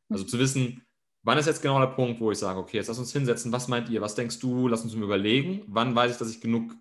[0.08, 0.80] Also zu wissen,
[1.22, 3.68] wann ist jetzt genau der Punkt, wo ich sage, okay, jetzt lass uns hinsetzen, was
[3.68, 6.72] meint ihr, was denkst du, lass uns überlegen, wann weiß ich, dass ich genug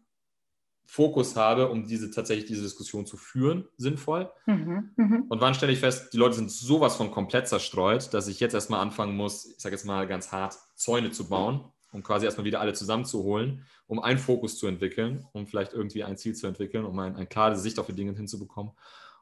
[0.90, 4.32] Fokus habe, um diese tatsächlich diese Diskussion zu führen, sinnvoll.
[4.46, 5.24] Mhm, mh.
[5.28, 8.54] Und wann stelle ich fest, die Leute sind sowas von komplett zerstreut, dass ich jetzt
[8.54, 12.46] erstmal anfangen muss, ich sage jetzt mal ganz hart, Zäune zu bauen, um quasi erstmal
[12.46, 16.86] wieder alle zusammenzuholen, um einen Fokus zu entwickeln, um vielleicht irgendwie ein Ziel zu entwickeln,
[16.86, 18.72] um ein, eine klare Sicht auf die Dinge hinzubekommen,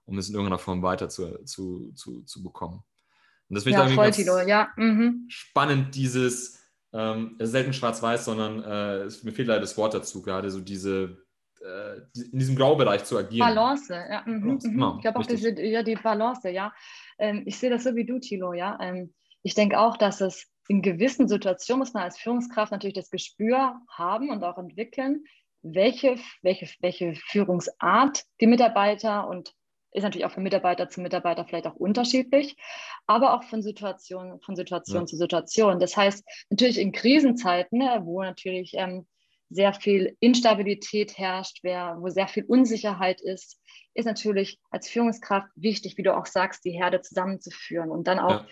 [0.06, 2.84] um es in irgendeiner Form weiter zu, zu, zu, zu bekommen.
[3.50, 4.70] Und das finde ich ja, voll, Tilo, ja.
[4.78, 5.26] Mhm.
[5.30, 6.60] spannend, dieses,
[6.94, 11.25] ähm, selten schwarz-weiß, sondern äh, es, mir fehlt leider das Wort dazu, gerade so diese
[11.66, 12.02] äh,
[12.32, 13.48] in diesem Graubereich zu agieren.
[13.48, 14.24] Balance, ja.
[14.26, 14.68] Mhm, Balance.
[14.68, 14.74] Mhm.
[14.74, 16.74] Genau, ich glaube auch diese, ja, die Balance, ja.
[17.18, 18.78] Ähm, ich sehe das so wie du, Tilo, ja.
[18.82, 19.14] Ähm,
[19.44, 23.80] ich denke auch, dass es in gewissen Situationen muss man als Führungskraft natürlich das Gespür
[23.90, 25.24] haben und auch entwickeln,
[25.62, 29.54] welche, welche, welche Führungsart die Mitarbeiter und
[29.92, 32.56] ist natürlich auch von Mitarbeiter zu Mitarbeiter vielleicht auch unterschiedlich,
[33.08, 35.06] aber auch von Situation, von Situation ja.
[35.06, 35.80] zu Situation.
[35.80, 39.08] Das heißt, natürlich in Krisenzeiten, ne, wo natürlich ähm,
[39.50, 43.60] sehr viel Instabilität herrscht, wer, wo sehr viel Unsicherheit ist,
[43.94, 48.42] ist natürlich als Führungskraft wichtig, wie du auch sagst, die Herde zusammenzuführen und dann auch
[48.42, 48.48] ja.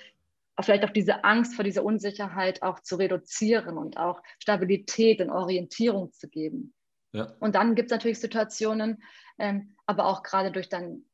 [0.61, 6.11] vielleicht auch diese Angst vor dieser Unsicherheit auch zu reduzieren und auch Stabilität und Orientierung
[6.13, 6.73] zu geben.
[7.11, 7.35] Ja.
[7.39, 9.03] Und dann gibt es natürlich Situationen,
[9.37, 11.05] ähm, aber auch gerade durch dann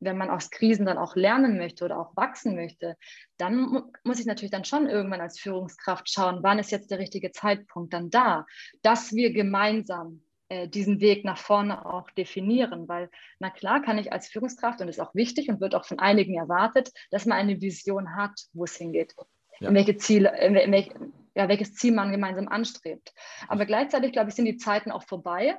[0.00, 2.96] wenn man aus Krisen dann auch lernen möchte oder auch wachsen möchte,
[3.36, 7.32] dann muss ich natürlich dann schon irgendwann als Führungskraft schauen, wann ist jetzt der richtige
[7.32, 8.46] Zeitpunkt dann da,
[8.82, 14.12] dass wir gemeinsam äh, diesen Weg nach vorne auch definieren, weil na klar kann ich
[14.12, 17.36] als Führungskraft, und das ist auch wichtig und wird auch von einigen erwartet, dass man
[17.36, 19.14] eine Vision hat, wo es hingeht,
[19.60, 19.68] ja.
[19.68, 20.94] in welche Ziele, in welche,
[21.34, 23.12] ja, welches Ziel man gemeinsam anstrebt.
[23.48, 25.58] Aber gleichzeitig, glaube ich, sind die Zeiten auch vorbei,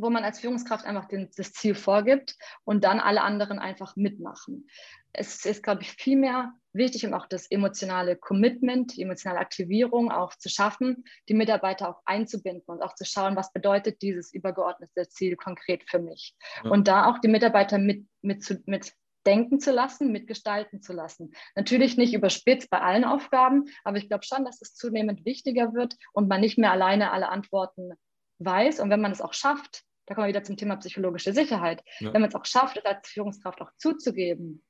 [0.00, 4.68] wo man als Führungskraft einfach den, das Ziel vorgibt und dann alle anderen einfach mitmachen.
[5.12, 10.10] Es ist, glaube ich, viel mehr wichtig und auch das emotionale Commitment, die emotionale Aktivierung
[10.12, 15.08] auch zu schaffen, die Mitarbeiter auch einzubinden und auch zu schauen, was bedeutet dieses übergeordnete
[15.08, 16.36] Ziel konkret für mich.
[16.64, 16.70] Ja.
[16.70, 18.92] Und da auch die Mitarbeiter mit, mit, zu, mit
[19.26, 21.32] denken zu lassen, mitgestalten zu lassen.
[21.54, 25.96] Natürlich nicht überspitzt bei allen Aufgaben, aber ich glaube schon, dass es zunehmend wichtiger wird
[26.12, 27.92] und man nicht mehr alleine alle Antworten
[28.38, 28.80] weiß.
[28.80, 31.82] Und wenn man es auch schafft, da kommen wir wieder zum Thema psychologische Sicherheit.
[32.00, 32.12] Ja.
[32.12, 34.62] Wenn man es auch schafft, es als Führungskraft auch zuzugeben,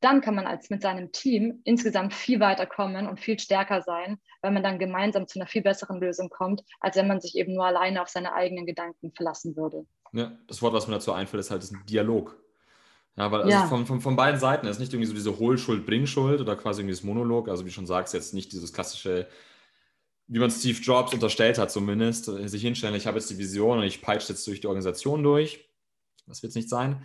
[0.00, 4.18] dann kann man als mit seinem Team insgesamt viel weiter kommen und viel stärker sein,
[4.42, 7.54] weil man dann gemeinsam zu einer viel besseren Lösung kommt, als wenn man sich eben
[7.54, 9.86] nur alleine auf seine eigenen Gedanken verlassen würde.
[10.12, 12.36] Ja, das Wort, was mir dazu einfällt, ist halt ist ein Dialog.
[13.16, 13.66] Ja, weil also ja.
[13.66, 16.94] Von, von, von beiden Seiten ist nicht irgendwie so diese Hohlschuld, Bringschuld oder quasi irgendwie
[16.94, 19.26] das Monolog, also wie schon sagst, jetzt nicht dieses klassische
[20.28, 23.78] wie man Steve Jobs unterstellt hat zumindest, äh, sich hinstellen, ich habe jetzt die Vision
[23.78, 25.68] und ich peitsche jetzt durch die Organisation durch.
[26.26, 27.04] Das wird es nicht sein.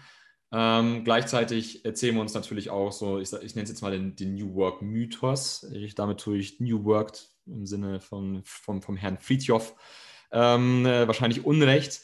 [0.54, 4.16] Ähm, gleichzeitig erzählen wir uns natürlich auch so, ich, ich nenne es jetzt mal den,
[4.16, 5.64] den New Work Mythos.
[5.72, 9.76] Ich, damit tue ich New Work im Sinne von, vom, vom Herrn Friedhoff
[10.32, 12.02] ähm, äh, wahrscheinlich Unrecht.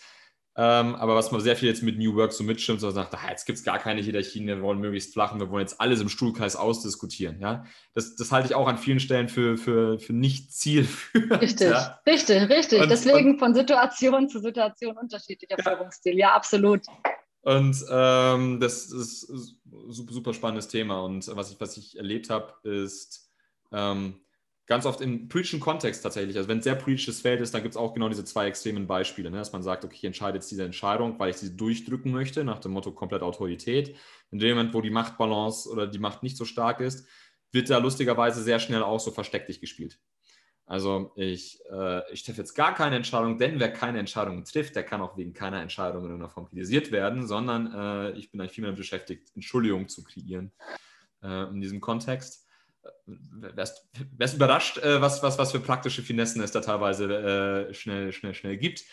[0.60, 3.30] Ähm, aber was man sehr viel jetzt mit New Work so mitstimmt, so sagt, ah,
[3.30, 6.10] jetzt gibt es gar keine Hierarchien, wir wollen möglichst flachen, wir wollen jetzt alles im
[6.10, 7.40] Stuhlkreis ausdiskutieren.
[7.40, 7.66] Ja?
[7.94, 11.42] Das, das halte ich auch an vielen Stellen für, für, für nicht zielführend.
[11.44, 12.00] Richtig, ja?
[12.08, 12.82] richtig, richtig.
[12.82, 15.64] Und, Deswegen und, von Situation zu Situation unterschiedlicher ja.
[15.64, 16.18] Führungsstil.
[16.18, 16.82] Ja, absolut.
[17.42, 21.02] Und ähm, das ist ein super, super spannendes Thema.
[21.02, 23.30] Und was ich, was ich erlebt habe, ist,
[23.72, 24.22] ähm,
[24.68, 26.36] ganz oft im politischen Kontext tatsächlich.
[26.36, 28.86] Also wenn es sehr politisches Feld ist, dann gibt es auch genau diese zwei extremen
[28.86, 29.38] Beispiele, ne?
[29.38, 32.60] dass man sagt, okay, ich entscheide jetzt diese Entscheidung, weil ich sie durchdrücken möchte, nach
[32.60, 33.96] dem Motto komplett Autorität.
[34.30, 37.08] In dem Moment, wo die Machtbalance oder die Macht nicht so stark ist,
[37.54, 40.00] wird da lustigerweise sehr schnell auch so verstecklich gespielt.
[40.66, 44.84] Also ich, äh, ich treffe jetzt gar keine Entscheidung, denn wer keine Entscheidung trifft, der
[44.84, 48.52] kann auch wegen keiner Entscheidung in irgendeiner Form kritisiert werden, sondern äh, ich bin eigentlich
[48.52, 50.52] viel mehr beschäftigt, Entschuldigungen zu kreieren
[51.24, 52.47] äh, in diesem Kontext
[53.06, 57.06] wärst, wärst überrascht, äh, was, was, was für praktische Finessen es da teilweise
[57.70, 58.84] äh, schnell, schnell, schnell gibt.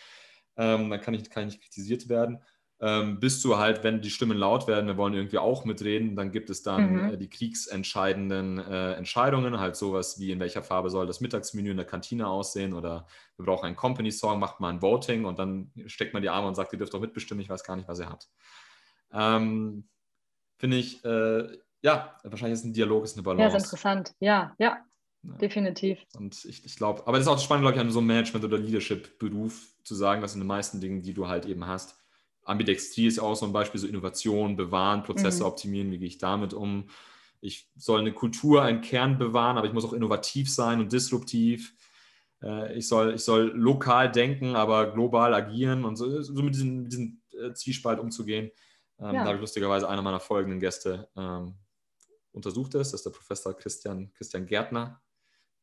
[0.57, 2.39] Ähm, dann kann ich, kann ich nicht kritisiert werden.
[2.81, 6.33] Ähm, bis zu halt, wenn die Stimmen laut werden, wir wollen irgendwie auch mitreden, dann
[6.33, 7.13] gibt es dann mhm.
[7.13, 11.77] äh, die kriegsentscheidenden äh, Entscheidungen, halt sowas wie in welcher Farbe soll das Mittagsmenü in
[11.77, 16.13] der Kantine aussehen oder wir brauchen einen Company-Song, macht mal ein Voting und dann steckt
[16.13, 18.09] man die Arme und sagt, ihr dürft doch mitbestimmen, ich weiß gar nicht, was ihr
[18.09, 18.29] habt.
[19.13, 19.87] Ähm,
[20.57, 21.47] Finde ich, äh,
[21.85, 23.43] ja, wahrscheinlich ist ein Dialog, ist eine Balance.
[23.43, 24.15] Ja, ist interessant.
[24.19, 24.77] Ja, ja,
[25.21, 25.37] ja.
[25.37, 25.99] definitiv.
[26.15, 28.43] Und ich, ich glaube, aber das ist auch spannend, glaube ich, an so einem Management-
[28.43, 31.95] oder Leadership-Beruf zu sagen, dass in den meisten Dingen, die du halt eben hast,
[32.41, 35.47] Ambidextrie ist ja auch so ein Beispiel, so Innovation, bewahren, Prozesse mhm.
[35.47, 36.89] optimieren, wie gehe ich damit um?
[37.39, 41.75] Ich soll eine Kultur, einen Kern bewahren, aber ich muss auch innovativ sein und disruptiv.
[42.41, 46.89] Äh, ich soll, ich soll lokal denken, aber global agieren und so, so mit diesem,
[46.89, 48.49] diesem äh, Zwiespalt umzugehen.
[48.99, 49.11] Ähm, ja.
[49.13, 51.55] Da habe ich lustigerweise einer meiner folgenden Gäste ähm,
[52.35, 52.91] untersucht ist.
[52.91, 55.01] Das ist der Professor Christian, Christian Gärtner.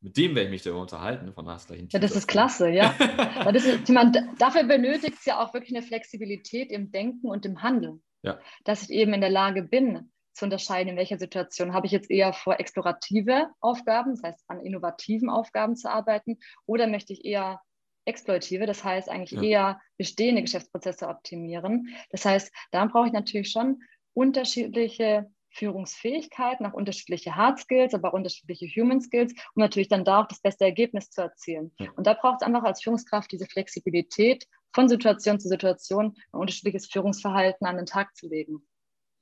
[0.00, 2.92] Mit dem werde ich mich darüber unterhalten, von daher gleich Ja, das ist klasse, ja.
[3.52, 7.62] das ist, man, dafür benötigt es ja auch wirklich eine Flexibilität im Denken und im
[7.62, 8.02] Handeln.
[8.22, 8.40] Ja.
[8.64, 12.10] Dass ich eben in der Lage bin, zu unterscheiden, in welcher Situation habe ich jetzt
[12.10, 17.60] eher vor, explorative Aufgaben, das heißt an innovativen Aufgaben zu arbeiten, oder möchte ich eher
[18.04, 19.42] exploitive, das heißt eigentlich ja.
[19.42, 21.94] eher bestehende Geschäftsprozesse optimieren.
[22.10, 23.82] Das heißt, da brauche ich natürlich schon
[24.14, 30.22] unterschiedliche Führungsfähigkeiten, auch unterschiedliche Hard Skills, aber auch unterschiedliche Human Skills, um natürlich dann da
[30.22, 31.72] auch das beste Ergebnis zu erzielen.
[31.96, 36.86] Und da braucht es einfach als Führungskraft diese Flexibilität, von Situation zu Situation ein unterschiedliches
[36.86, 38.62] Führungsverhalten an den Tag zu legen.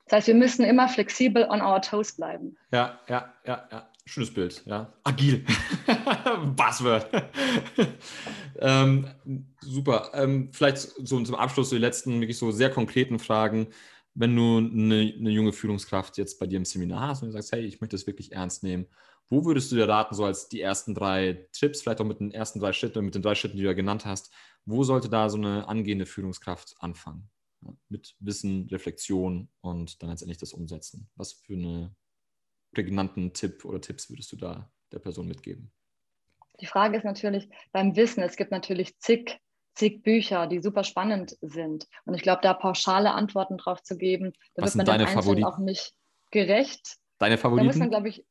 [0.07, 2.57] Das heißt, wir müssen immer flexibel on our toes bleiben.
[2.73, 3.89] Ja, ja, ja, ja.
[4.07, 4.93] Schönes Bild, ja.
[5.05, 5.45] Agil.
[6.57, 7.09] Buzzword.
[8.59, 9.07] ähm,
[9.61, 10.11] super.
[10.15, 13.69] Ähm, vielleicht so zum Abschluss die letzten wirklich so sehr konkreten Fragen
[14.15, 17.53] wenn du eine, eine, junge Führungskraft jetzt bei dir im Seminar hast und du sagst,
[17.53, 18.87] hey, ich möchte das wirklich ernst nehmen,
[19.29, 22.33] wo würdest du dir raten, so als die ersten drei Tipps, vielleicht auch mit den
[22.33, 24.33] ersten drei Schritten, mit den drei Schritten, die du ja genannt hast,
[24.65, 27.31] wo sollte da so eine angehende Führungskraft anfangen?
[27.89, 31.09] Mit Wissen, Reflexion und dann letztendlich das Umsetzen.
[31.15, 31.95] Was für einen
[32.73, 35.71] prägnanten Tipp oder Tipps würdest du da der Person mitgeben?
[36.61, 39.41] Die Frage ist natürlich beim Wissen, es gibt natürlich zig
[39.75, 41.87] zig Bücher, die super spannend sind.
[42.05, 45.45] Und ich glaube, da pauschale Antworten drauf zu geben, da Was wird man den Einzelnen
[45.45, 45.93] auch nicht
[46.31, 46.97] gerecht.
[47.19, 47.67] Deine Favoriten?
[47.67, 48.25] Da muss man, glaube ich,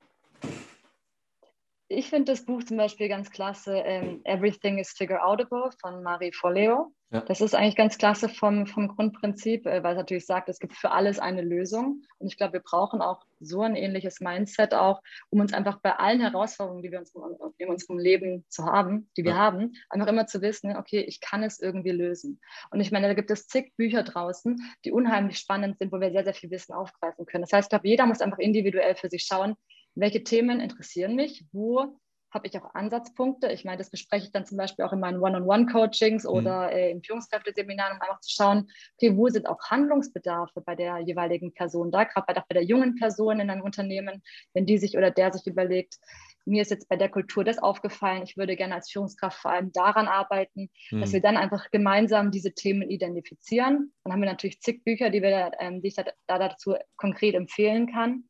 [1.89, 6.31] ich finde das Buch zum Beispiel ganz klasse, ähm, Everything is Figure Outable von Marie
[6.31, 6.93] Forleo.
[7.11, 7.21] Ja.
[7.21, 10.75] Das ist eigentlich ganz klasse vom, vom Grundprinzip, äh, weil es natürlich sagt, es gibt
[10.75, 12.03] für alles eine Lösung.
[12.19, 15.95] Und ich glaube, wir brauchen auch so ein ähnliches Mindset auch, um uns einfach bei
[15.95, 17.11] allen Herausforderungen, die wir uns
[17.57, 19.37] in unserem Leben zu haben, die wir ja.
[19.37, 22.39] haben, einfach immer zu wissen, okay, ich kann es irgendwie lösen.
[22.69, 26.11] Und ich meine, da gibt es zig Bücher draußen, die unheimlich spannend sind, wo wir
[26.11, 27.41] sehr, sehr viel Wissen aufgreifen können.
[27.41, 29.55] Das heißt, ich glaube, jeder muss einfach individuell für sich schauen,
[29.99, 31.99] welche Themen interessieren mich, wo
[32.31, 33.51] habe ich auch Ansatzpunkte.
[33.51, 36.29] Ich meine, das bespreche ich dann zum Beispiel auch in meinen One-on-One-Coachings mhm.
[36.29, 40.99] oder äh, in Führungskräfteseminaren, um einfach zu schauen, okay, wo sind auch Handlungsbedarfe bei der
[40.99, 44.21] jeweiligen Person da, gerade bei, bei der jungen Person in einem Unternehmen,
[44.53, 45.97] wenn die sich oder der sich überlegt,
[46.45, 49.71] mir ist jetzt bei der Kultur das aufgefallen, ich würde gerne als Führungskraft vor allem
[49.71, 51.01] daran arbeiten, mhm.
[51.01, 53.93] dass wir dann einfach gemeinsam diese Themen identifizieren.
[54.03, 57.35] Dann haben wir natürlich zig Bücher, die, wir, ähm, die ich da, da dazu konkret
[57.35, 58.28] empfehlen kann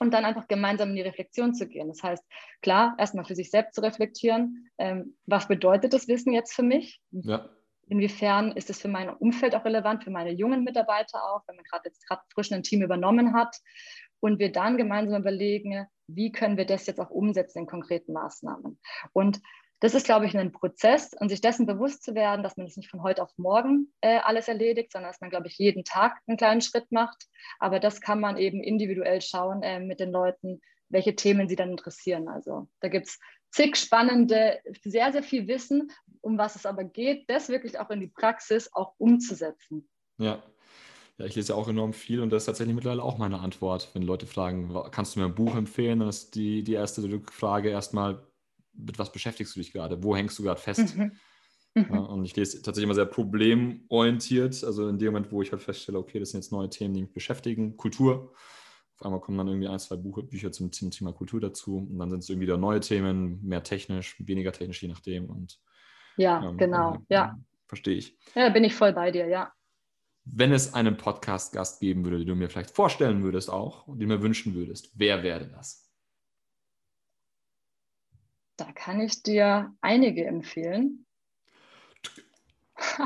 [0.00, 1.88] und dann einfach gemeinsam in die Reflexion zu gehen.
[1.88, 2.24] Das heißt,
[2.62, 7.00] klar, erstmal für sich selbst zu reflektieren, ähm, was bedeutet das Wissen jetzt für mich?
[7.12, 7.48] Ja.
[7.86, 11.64] Inwiefern ist es für mein Umfeld auch relevant, für meine jungen Mitarbeiter auch, wenn man
[11.64, 13.56] gerade jetzt gerade frisch ein Team übernommen hat
[14.20, 18.80] und wir dann gemeinsam überlegen, wie können wir das jetzt auch umsetzen in konkreten Maßnahmen.
[19.12, 19.40] Und
[19.80, 22.76] das ist, glaube ich, ein Prozess und sich dessen bewusst zu werden, dass man das
[22.76, 26.18] nicht von heute auf morgen äh, alles erledigt, sondern dass man, glaube ich, jeden Tag
[26.26, 27.26] einen kleinen Schritt macht.
[27.58, 30.60] Aber das kann man eben individuell schauen äh, mit den Leuten,
[30.90, 32.28] welche Themen sie dann interessieren.
[32.28, 33.18] Also da gibt es
[33.50, 38.00] zig spannende, sehr, sehr viel Wissen, um was es aber geht, das wirklich auch in
[38.00, 39.88] die Praxis auch umzusetzen.
[40.18, 40.42] Ja.
[41.16, 43.90] Ja, ich lese ja auch enorm viel und das ist tatsächlich mittlerweile auch meine Antwort.
[43.92, 47.68] Wenn Leute fragen, kannst du mir ein Buch empfehlen, dann ist die, die erste Frage
[47.68, 48.22] erstmal,
[48.84, 50.02] mit was beschäftigst du dich gerade?
[50.02, 50.96] Wo hängst du gerade fest?
[50.96, 51.12] Mhm.
[51.74, 52.06] Ja, mhm.
[52.06, 54.64] und ich lese tatsächlich immer sehr problemorientiert.
[54.64, 57.02] Also in dem Moment, wo ich halt feststelle, okay, das sind jetzt neue Themen, die
[57.02, 57.76] mich beschäftigen.
[57.76, 58.32] Kultur.
[58.98, 61.78] Auf einmal kommen dann irgendwie ein, zwei Buch, Bücher zum, zum Thema Kultur dazu.
[61.78, 65.30] Und dann sind es irgendwie wieder neue Themen, mehr technisch, weniger technisch, je nachdem.
[65.30, 65.60] Und,
[66.16, 66.94] ja, ähm, genau.
[67.08, 67.38] Ja, ja.
[67.66, 68.18] Verstehe ich.
[68.34, 69.52] Ja, bin ich voll bei dir, ja.
[70.24, 74.08] Wenn es einen Podcast-Gast geben würde, den du mir vielleicht vorstellen würdest auch und den
[74.08, 75.89] mir wünschen würdest, wer wäre das?
[78.60, 81.06] Da kann ich dir einige empfehlen.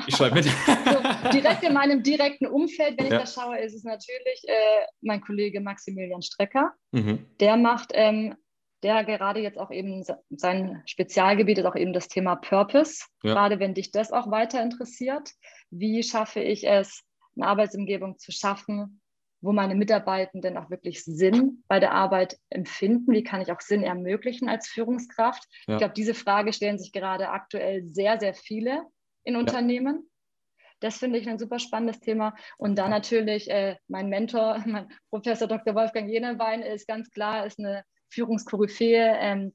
[0.09, 0.44] Ich schreibe mit.
[0.46, 3.20] so, direkt in meinem direkten Umfeld, wenn ich ja.
[3.20, 6.72] da schaue, ist es natürlich äh, mein Kollege Maximilian Strecker.
[6.90, 7.24] Mhm.
[7.38, 8.34] Der macht, ähm,
[8.82, 13.05] der gerade jetzt auch eben sein Spezialgebiet ist auch eben das Thema Purpose.
[13.22, 13.34] Ja.
[13.34, 15.30] Gerade wenn dich das auch weiter interessiert,
[15.70, 17.05] wie schaffe ich es,
[17.36, 19.00] eine Arbeitsumgebung zu schaffen,
[19.45, 23.12] wo meine Mitarbeitenden auch wirklich Sinn bei der Arbeit empfinden?
[23.12, 25.45] Wie kann ich auch Sinn ermöglichen als Führungskraft?
[25.66, 25.74] Ja.
[25.74, 28.84] Ich glaube, diese Frage stellen sich gerade aktuell sehr, sehr viele
[29.22, 29.97] in Unternehmen.
[29.97, 30.66] Ja.
[30.80, 32.34] Das finde ich ein super spannendes Thema.
[32.57, 35.74] Und dann natürlich äh, mein Mentor, mein Professor Dr.
[35.74, 39.55] Wolfgang Jenewein, ist ganz klar, ist eine Führungskoryphäe, ähm,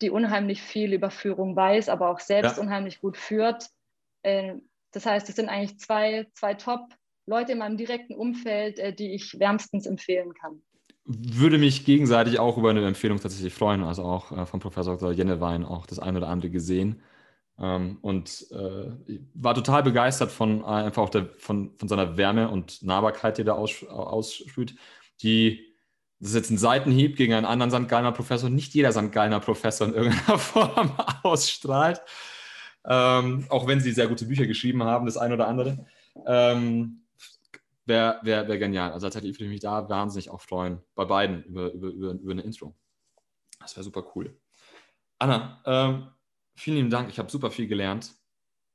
[0.00, 2.62] die unheimlich viel über Führung weiß, aber auch selbst ja.
[2.62, 3.68] unheimlich gut führt.
[4.22, 4.54] Äh,
[4.90, 6.54] das heißt, es sind eigentlich zwei, zwei
[7.26, 10.62] Top-Leute in meinem direkten Umfeld, äh, die ich wärmstens empfehlen kann
[11.06, 15.12] würde mich gegenseitig auch über eine Empfehlung tatsächlich freuen, also auch äh, von Professor Dr.
[15.12, 17.02] Jennewein auch das eine oder andere gesehen.
[17.58, 22.48] Ähm, und äh, war total begeistert von äh, einfach auch der, von, von seiner Wärme
[22.48, 24.76] und Nahbarkeit, die er aus, aussprüht.
[25.22, 25.60] Die,
[26.20, 27.88] das ist jetzt ein Seitenhieb gegen einen anderen St.
[27.88, 28.48] Gallner Professor.
[28.48, 29.12] Nicht jeder St.
[29.12, 32.00] Gallner Professor in irgendeiner Form ausstrahlt.
[32.86, 35.86] Ähm, auch wenn sie sehr gute Bücher geschrieben haben, das eine oder andere.
[36.26, 37.03] Ähm,
[37.86, 38.92] Wäre wär, wär genial.
[38.92, 42.32] Also tatsächlich würde ich mich da wahnsinnig auch freuen, bei beiden über, über, über, über
[42.32, 42.74] eine Intro.
[43.60, 44.38] Das wäre super cool.
[45.18, 46.08] Anna, ähm,
[46.56, 47.10] vielen lieben Dank.
[47.10, 48.14] Ich habe super viel gelernt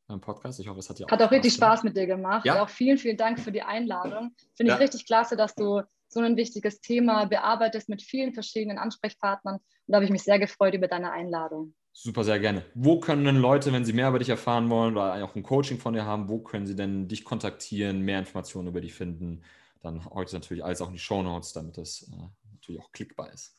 [0.07, 0.59] beim Podcast.
[0.59, 2.45] Ich hoffe, es hat dir auch Hat auch richtig Spaß mit dir gemacht.
[2.45, 2.61] Ja?
[2.61, 4.35] Auch vielen, vielen Dank für die Einladung.
[4.55, 4.75] Finde ja.
[4.75, 9.55] ich richtig klasse, dass du so ein wichtiges Thema bearbeitest mit vielen verschiedenen Ansprechpartnern.
[9.55, 11.75] Und da habe ich mich sehr gefreut über deine Einladung.
[12.01, 12.63] Super, sehr gerne.
[12.75, 15.79] Wo können denn Leute, wenn sie mehr über dich erfahren wollen oder auch ein Coaching
[15.79, 19.41] von dir haben, wo können sie denn dich kontaktieren, mehr Informationen über dich finden?
[19.81, 22.15] Dann heute natürlich alles auch in die Show Notes, damit das äh,
[22.53, 23.53] natürlich auch klickbar ist.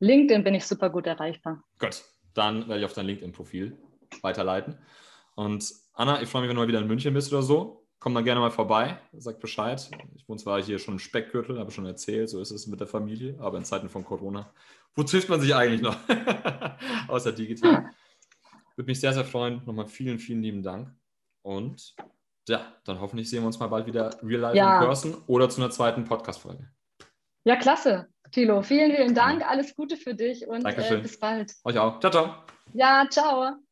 [0.00, 1.62] LinkedIn bin ich super gut erreichbar.
[1.78, 2.02] Gut,
[2.34, 3.78] dann werde ich auf dein LinkedIn-Profil
[4.20, 4.78] weiterleiten.
[5.36, 7.85] Und Anna, ich freue mich, wenn du mal wieder in München bist oder so.
[7.98, 9.90] Komm dann gerne mal vorbei, sag Bescheid.
[10.14, 12.86] Ich wohne zwar hier schon im Speckgürtel, habe schon erzählt, so ist es mit der
[12.86, 14.52] Familie, aber in Zeiten von Corona,
[14.94, 15.96] wo trifft man sich eigentlich noch?
[17.08, 17.90] Außer digital.
[18.76, 19.62] Würde mich sehr, sehr freuen.
[19.64, 20.94] Nochmal vielen, vielen lieben Dank.
[21.42, 21.94] Und
[22.48, 24.78] ja, dann hoffentlich sehen wir uns mal bald wieder real life ja.
[24.78, 26.68] in person oder zu einer zweiten Podcast-Folge.
[27.44, 28.08] Ja, klasse.
[28.32, 29.48] Tilo, vielen, vielen Dank.
[29.48, 31.54] Alles Gute für dich und äh, bis bald.
[31.64, 32.00] Euch auch.
[32.00, 32.34] Ciao, ciao.
[32.74, 33.65] Ja, ciao.